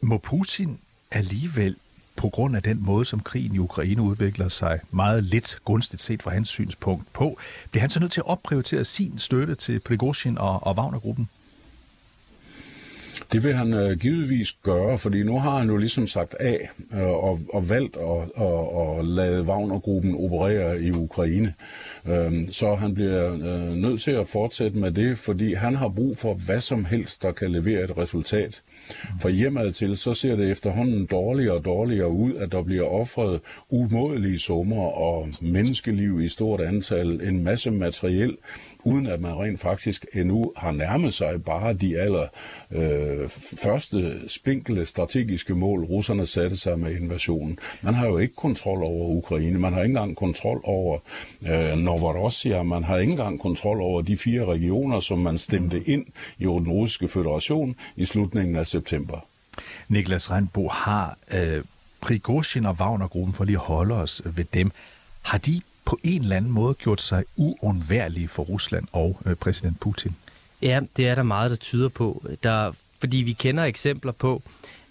Må 0.00 0.18
Putin 0.18 0.78
alligevel 1.10 1.76
på 2.16 2.28
grund 2.28 2.56
af 2.56 2.62
den 2.62 2.84
måde, 2.84 3.04
som 3.04 3.20
krigen 3.20 3.54
i 3.54 3.58
Ukraine 3.58 4.02
udvikler 4.02 4.48
sig 4.48 4.80
meget 4.90 5.24
lidt 5.24 5.58
gunstigt 5.64 6.02
set 6.02 6.22
fra 6.22 6.30
hans 6.30 6.48
synspunkt 6.48 7.12
på, 7.12 7.38
bliver 7.70 7.80
han 7.80 7.90
så 7.90 8.00
nødt 8.00 8.12
til 8.12 8.20
at 8.20 8.26
opprioritere 8.26 8.84
sin 8.84 9.18
støtte 9.18 9.54
til 9.54 9.80
Prigozhin 9.80 10.38
og, 10.38 10.66
og 10.66 10.76
Wagner-gruppen? 10.76 11.28
Det 13.32 13.44
vil 13.44 13.54
han 13.54 13.72
øh, 13.72 13.98
givetvis 13.98 14.52
gøre, 14.62 14.98
fordi 14.98 15.22
nu 15.22 15.38
har 15.38 15.58
han 15.58 15.68
jo 15.68 15.76
ligesom 15.76 16.06
sagt 16.06 16.34
af 16.34 16.70
øh, 16.94 17.06
og, 17.06 17.38
og 17.52 17.68
valgt 17.70 17.96
at 17.96 18.02
og, 18.34 18.76
og 18.76 19.04
lade 19.04 19.42
Wagner-gruppen 19.42 20.14
operere 20.14 20.82
i 20.82 20.90
Ukraine. 20.90 21.54
Øh, 22.06 22.32
så 22.50 22.74
han 22.74 22.94
bliver 22.94 23.32
øh, 23.32 23.76
nødt 23.76 24.00
til 24.00 24.10
at 24.10 24.28
fortsætte 24.28 24.78
med 24.78 24.92
det, 24.92 25.18
fordi 25.18 25.54
han 25.54 25.76
har 25.76 25.88
brug 25.88 26.18
for 26.18 26.34
hvad 26.34 26.60
som 26.60 26.84
helst, 26.84 27.22
der 27.22 27.32
kan 27.32 27.50
levere 27.50 27.84
et 27.84 27.98
resultat. 27.98 28.62
For 29.20 29.28
hjemad 29.28 29.72
til, 29.72 29.96
så 29.96 30.14
ser 30.14 30.36
det 30.36 30.50
efterhånden 30.50 31.06
dårligere 31.06 31.56
og 31.56 31.64
dårligere 31.64 32.10
ud, 32.10 32.34
at 32.34 32.52
der 32.52 32.62
bliver 32.62 32.84
offret 32.84 33.40
umådelige 33.70 34.38
summer 34.38 34.84
og 34.84 35.28
menneskeliv 35.42 36.20
i 36.20 36.28
stort 36.28 36.60
antal, 36.60 37.20
en 37.22 37.44
masse 37.44 37.70
materiel 37.70 38.36
uden 38.84 39.06
at 39.06 39.20
man 39.20 39.34
rent 39.34 39.60
faktisk 39.60 40.06
endnu 40.14 40.52
har 40.56 40.72
nærmet 40.72 41.14
sig 41.14 41.44
bare 41.44 41.72
de 41.72 41.98
aller 41.98 42.26
øh, 42.70 43.28
første 43.58 44.28
spinkle 44.28 44.86
strategiske 44.86 45.54
mål, 45.54 45.84
russerne 45.84 46.26
satte 46.26 46.56
sig 46.56 46.78
med 46.78 46.96
invasionen. 47.00 47.58
Man 47.82 47.94
har 47.94 48.06
jo 48.06 48.18
ikke 48.18 48.34
kontrol 48.34 48.82
over 48.82 49.08
Ukraine, 49.08 49.58
man 49.58 49.72
har 49.72 49.82
ikke 49.82 49.92
engang 49.92 50.16
kontrol 50.16 50.60
over 50.64 50.98
øh, 51.46 51.78
Novorossiya, 51.78 52.62
man 52.62 52.84
har 52.84 52.98
ikke 52.98 53.10
engang 53.10 53.40
kontrol 53.40 53.80
over 53.80 54.02
de 54.02 54.16
fire 54.16 54.44
regioner, 54.44 55.00
som 55.00 55.18
man 55.18 55.38
stemte 55.38 55.82
ind 55.88 56.06
i 56.38 56.44
den 56.44 56.68
russiske 56.68 57.08
federation 57.08 57.76
i 57.96 58.04
slutningen 58.04 58.56
af 58.56 58.66
september. 58.66 59.18
Niklas 59.88 60.30
Randbo 60.30 60.68
har 60.68 61.18
øh, 61.30 61.64
Prigozhin 62.00 62.66
og 62.66 62.76
Wagner-gruppen, 62.80 63.34
for 63.34 63.44
lige 63.44 63.56
at 63.56 63.60
holde 63.60 63.94
os 63.94 64.22
ved 64.24 64.44
dem, 64.44 64.70
har 65.22 65.38
de 65.38 65.60
på 65.84 65.98
en 66.02 66.22
eller 66.22 66.36
anden 66.36 66.50
måde 66.50 66.74
gjort 66.74 67.02
sig 67.02 67.24
uundværlige 67.36 68.28
for 68.28 68.42
Rusland 68.42 68.84
og 68.92 69.20
øh, 69.26 69.34
præsident 69.34 69.80
Putin? 69.80 70.16
Ja, 70.62 70.80
det 70.96 71.08
er 71.08 71.14
der 71.14 71.22
meget, 71.22 71.50
der 71.50 71.56
tyder 71.56 71.88
på. 71.88 72.26
Der, 72.42 72.72
fordi 72.98 73.16
vi 73.16 73.32
kender 73.32 73.64
eksempler 73.64 74.12
på, 74.12 74.42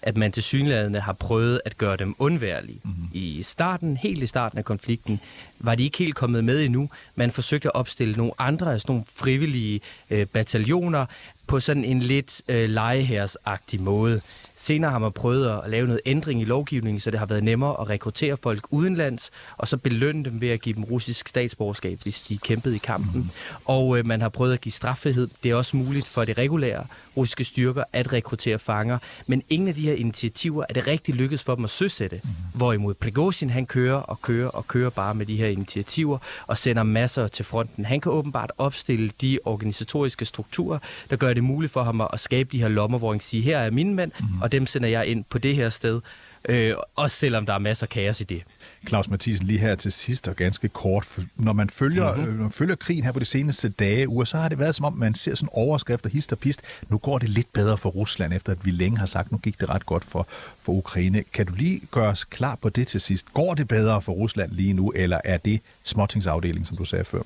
at 0.02 0.16
man 0.16 0.32
til 0.32 0.42
synlædende 0.42 1.00
har 1.00 1.12
prøvet 1.12 1.60
at 1.64 1.78
gøre 1.78 1.96
dem 1.96 2.14
undværlige. 2.18 2.80
Mm-hmm. 2.82 3.08
I 3.12 3.42
starten, 3.42 3.96
helt 3.96 4.22
i 4.22 4.26
starten 4.26 4.58
af 4.58 4.64
konflikten, 4.64 5.20
var 5.58 5.74
de 5.74 5.84
ikke 5.84 5.98
helt 5.98 6.14
kommet 6.14 6.44
med 6.44 6.64
endnu. 6.64 6.90
Man 7.14 7.30
forsøgte 7.30 7.68
at 7.68 7.74
opstille 7.74 8.14
nogle 8.16 8.32
andre, 8.38 8.72
altså 8.72 8.86
nogle 8.88 9.04
frivillige 9.14 9.80
øh, 10.10 10.26
bataljoner, 10.26 11.06
på 11.46 11.60
sådan 11.60 11.84
en 11.84 12.00
lidt 12.00 12.42
øh, 12.48 12.68
legehersagtig 12.68 13.80
måde. 13.80 14.20
Senere 14.64 14.90
har 14.90 14.98
man 14.98 15.12
prøvet 15.12 15.60
at 15.64 15.70
lave 15.70 15.86
noget 15.86 16.00
ændring 16.06 16.40
i 16.40 16.44
lovgivningen, 16.44 17.00
så 17.00 17.10
det 17.10 17.18
har 17.18 17.26
været 17.26 17.44
nemmere 17.44 17.80
at 17.80 17.88
rekruttere 17.88 18.36
folk 18.36 18.66
udenlands, 18.70 19.30
og 19.56 19.68
så 19.68 19.76
belønne 19.76 20.24
dem 20.24 20.40
ved 20.40 20.48
at 20.48 20.60
give 20.60 20.74
dem 20.74 20.84
russisk 20.84 21.28
statsborgerskab, 21.28 21.98
hvis 22.02 22.22
de 22.22 22.38
kæmpede 22.38 22.74
i 22.76 22.78
kampen. 22.78 23.20
Mm. 23.20 23.30
Og 23.64 23.98
øh, 23.98 24.06
man 24.06 24.20
har 24.20 24.28
prøvet 24.28 24.52
at 24.52 24.60
give 24.60 24.72
straffrihed. 24.72 25.28
Det 25.42 25.50
er 25.50 25.54
også 25.54 25.76
muligt 25.76 26.08
for 26.08 26.24
de 26.24 26.32
regulære 26.32 26.84
russiske 27.16 27.44
styrker 27.44 27.84
at 27.92 28.12
rekruttere 28.12 28.58
fanger. 28.58 28.98
Men 29.26 29.42
ingen 29.48 29.68
af 29.68 29.74
de 29.74 29.80
her 29.80 29.94
initiativer 29.94 30.64
er 30.68 30.74
det 30.74 30.86
rigtig 30.86 31.14
lykkedes 31.14 31.44
for 31.44 31.54
dem 31.54 31.64
at 31.64 31.70
søsætte. 31.70 32.20
Mm. 32.24 32.30
Hvorimod 32.54 32.94
Prigozhin, 32.94 33.50
han 33.50 33.66
kører 33.66 33.96
og 33.96 34.22
kører 34.22 34.48
og 34.48 34.68
kører 34.68 34.90
bare 34.90 35.14
med 35.14 35.26
de 35.26 35.36
her 35.36 35.48
initiativer 35.48 36.18
og 36.46 36.58
sender 36.58 36.82
masser 36.82 37.28
til 37.28 37.44
fronten. 37.44 37.84
Han 37.84 38.00
kan 38.00 38.12
åbenbart 38.12 38.52
opstille 38.58 39.10
de 39.20 39.38
organisatoriske 39.44 40.24
strukturer, 40.24 40.78
der 41.10 41.16
gør 41.16 41.34
det 41.34 41.44
muligt 41.44 41.72
for 41.72 41.82
ham 41.82 42.00
at 42.12 42.20
skabe 42.20 42.48
de 42.52 42.60
her 42.60 42.68
lommer, 42.68 42.98
hvor 42.98 43.12
han 43.12 43.20
siger, 43.20 43.44
her 43.44 43.58
er 43.58 43.70
mine 43.70 43.94
mænd, 43.94 44.12
mm. 44.20 44.42
og 44.42 44.52
dem 44.54 44.66
sender 44.66 44.88
jeg 44.88 45.06
ind 45.06 45.24
på 45.30 45.38
det 45.38 45.56
her 45.56 45.70
sted. 45.70 46.00
Øh, 46.48 46.74
også 46.96 47.16
selvom 47.16 47.46
der 47.46 47.54
er 47.54 47.58
masser 47.58 47.86
af 47.86 47.88
kaos 47.88 48.20
i 48.20 48.24
det. 48.24 48.42
Claus 48.88 49.10
Mathisen, 49.10 49.46
lige 49.46 49.58
her 49.58 49.74
til 49.74 49.92
sidst 49.92 50.28
og 50.28 50.36
ganske 50.36 50.68
kort. 50.68 51.18
Når 51.36 51.52
man 51.52 51.70
følger, 51.70 52.14
mm-hmm. 52.14 52.34
når 52.34 52.42
man 52.42 52.52
følger 52.52 52.74
krigen 52.74 53.04
her 53.04 53.12
på 53.12 53.18
de 53.18 53.24
seneste 53.24 53.68
dage, 53.68 54.08
uger, 54.08 54.24
så 54.24 54.36
har 54.36 54.48
det 54.48 54.58
været 54.58 54.74
som 54.74 54.84
om, 54.84 54.92
man 54.92 55.14
ser 55.14 55.34
sådan 55.34 55.48
overskrifter, 55.52 56.10
hist 56.10 56.32
og 56.32 56.38
pist. 56.38 56.62
Nu 56.88 56.98
går 56.98 57.18
det 57.18 57.28
lidt 57.28 57.52
bedre 57.52 57.78
for 57.78 57.90
Rusland, 57.90 58.32
efter 58.32 58.52
at 58.52 58.64
vi 58.64 58.70
længe 58.70 58.98
har 58.98 59.06
sagt, 59.06 59.32
nu 59.32 59.38
gik 59.38 59.60
det 59.60 59.68
ret 59.68 59.86
godt 59.86 60.04
for, 60.04 60.26
for 60.60 60.72
Ukraine. 60.72 61.24
Kan 61.32 61.46
du 61.46 61.54
lige 61.54 61.80
gøre 61.90 62.08
os 62.08 62.24
klar 62.24 62.54
på 62.54 62.68
det 62.68 62.86
til 62.86 63.00
sidst? 63.00 63.26
Går 63.34 63.54
det 63.54 63.68
bedre 63.68 64.02
for 64.02 64.12
Rusland 64.12 64.52
lige 64.52 64.72
nu, 64.72 64.90
eller 64.90 65.20
er 65.24 65.36
det 65.36 65.60
småtingsafdelingen, 65.84 66.66
som 66.66 66.76
du 66.76 66.84
sagde 66.84 67.04
før? 67.04 67.22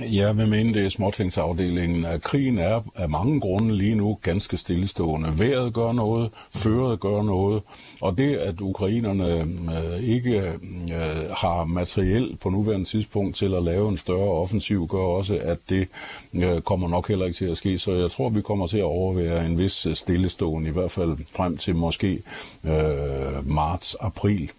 Jeg 0.00 0.36
vil 0.36 0.48
mene, 0.48 0.74
det 0.74 0.84
er 0.84 0.88
småtingsafdelingen. 0.88 2.20
Krigen 2.20 2.58
er 2.58 2.82
af 2.94 3.08
mange 3.08 3.40
grunde 3.40 3.76
lige 3.76 3.94
nu 3.94 4.18
ganske 4.22 4.56
stillestående. 4.56 5.38
Været 5.38 5.74
gør 5.74 5.92
noget, 5.92 6.30
føret 6.54 7.00
gør 7.00 7.22
noget, 7.22 7.62
og 8.00 8.18
det, 8.18 8.36
at 8.36 8.60
ukrainerne 8.60 9.40
øh, 9.78 10.02
ikke 10.02 10.38
øh, 10.38 11.30
har 11.36 11.64
materiel 11.64 12.36
på 12.40 12.50
nuværende 12.50 12.84
tidspunkt 12.84 13.36
til 13.36 13.54
at 13.54 13.62
lave 13.62 13.88
en 13.88 13.96
større 13.96 14.30
offensiv, 14.30 14.88
gør 14.88 14.98
også, 14.98 15.38
at 15.42 15.58
det 15.68 15.88
øh, 16.34 16.60
kommer 16.60 16.88
nok 16.88 17.08
heller 17.08 17.26
ikke 17.26 17.36
til 17.36 17.46
at 17.46 17.56
ske. 17.56 17.78
Så 17.78 17.92
jeg 17.92 18.10
tror, 18.10 18.28
vi 18.28 18.40
kommer 18.40 18.66
til 18.66 18.78
at 18.78 18.84
overvære 18.84 19.46
en 19.46 19.58
vis 19.58 19.86
stillestående, 19.94 20.68
i 20.68 20.72
hvert 20.72 20.90
fald 20.90 21.16
frem 21.32 21.56
til 21.56 21.76
måske 21.76 22.22
øh, 22.64 23.48
marts-april. 23.48 24.50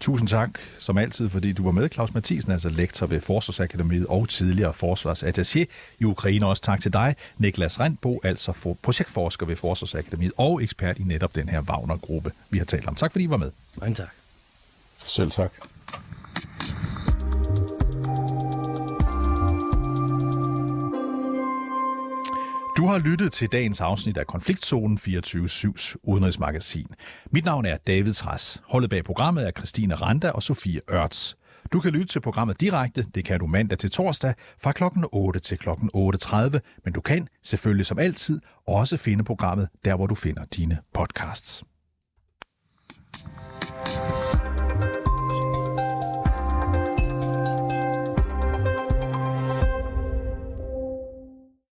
Tusind 0.00 0.28
tak, 0.28 0.50
som 0.78 0.98
altid, 0.98 1.28
fordi 1.28 1.52
du 1.52 1.62
var 1.62 1.70
med, 1.70 1.88
Claus 1.88 2.14
Mathisen, 2.14 2.52
altså 2.52 2.68
lektor 2.68 3.06
ved 3.06 3.20
Forsvarsakademiet 3.20 4.06
og 4.06 4.28
tidligere 4.28 4.72
forsvarsattaché 4.82 5.64
i 5.98 6.04
Ukraine. 6.04 6.46
Også 6.46 6.62
tak 6.62 6.80
til 6.80 6.92
dig, 6.92 7.16
Niklas 7.38 7.80
Randbo, 7.80 8.20
altså 8.24 8.52
for 8.52 8.76
projektforsker 8.82 9.46
ved 9.46 9.56
Forsvarsakademiet 9.56 10.32
og 10.36 10.62
ekspert 10.62 10.98
i 10.98 11.02
netop 11.02 11.34
den 11.34 11.48
her 11.48 11.60
Wagner-gruppe, 11.60 12.32
vi 12.50 12.58
har 12.58 12.64
talt 12.64 12.86
om. 12.86 12.94
Tak 12.94 13.12
fordi 13.12 13.24
I 13.24 13.30
var 13.30 13.36
med. 13.36 13.50
Mange 13.76 13.94
tak. 13.94 14.08
Selv 15.06 15.30
tak. 15.30 15.52
Du 22.80 22.86
har 22.86 22.98
lyttet 22.98 23.32
til 23.32 23.48
dagens 23.52 23.80
afsnit 23.80 24.16
af 24.16 24.26
Konfliktzonen 24.26 24.98
24-7's 24.98 25.94
udenrigsmagasin. 26.02 26.86
Mit 27.30 27.44
navn 27.44 27.66
er 27.66 27.76
David 27.76 28.12
Træs. 28.12 28.62
Holdet 28.64 28.90
bag 28.90 29.04
programmet 29.04 29.46
er 29.46 29.50
Christine 29.50 29.94
Randa 29.94 30.30
og 30.30 30.42
Sofie 30.42 30.80
Ørts. 30.90 31.36
Du 31.72 31.80
kan 31.80 31.92
lytte 31.92 32.06
til 32.06 32.20
programmet 32.20 32.60
direkte, 32.60 33.06
det 33.14 33.24
kan 33.24 33.40
du 33.40 33.46
mandag 33.46 33.78
til 33.78 33.90
torsdag 33.90 34.34
fra 34.62 34.72
kl. 34.72 34.84
8 35.12 35.40
til 35.40 35.58
kl. 35.58 35.68
8.30, 35.68 36.58
men 36.84 36.92
du 36.94 37.00
kan 37.00 37.28
selvfølgelig 37.42 37.86
som 37.86 37.98
altid 37.98 38.40
også 38.66 38.96
finde 38.96 39.24
programmet 39.24 39.68
der, 39.84 39.96
hvor 39.96 40.06
du 40.06 40.14
finder 40.14 40.44
dine 40.44 40.78
podcasts. 40.94 41.64
thank 43.84 44.14
you 44.14 44.19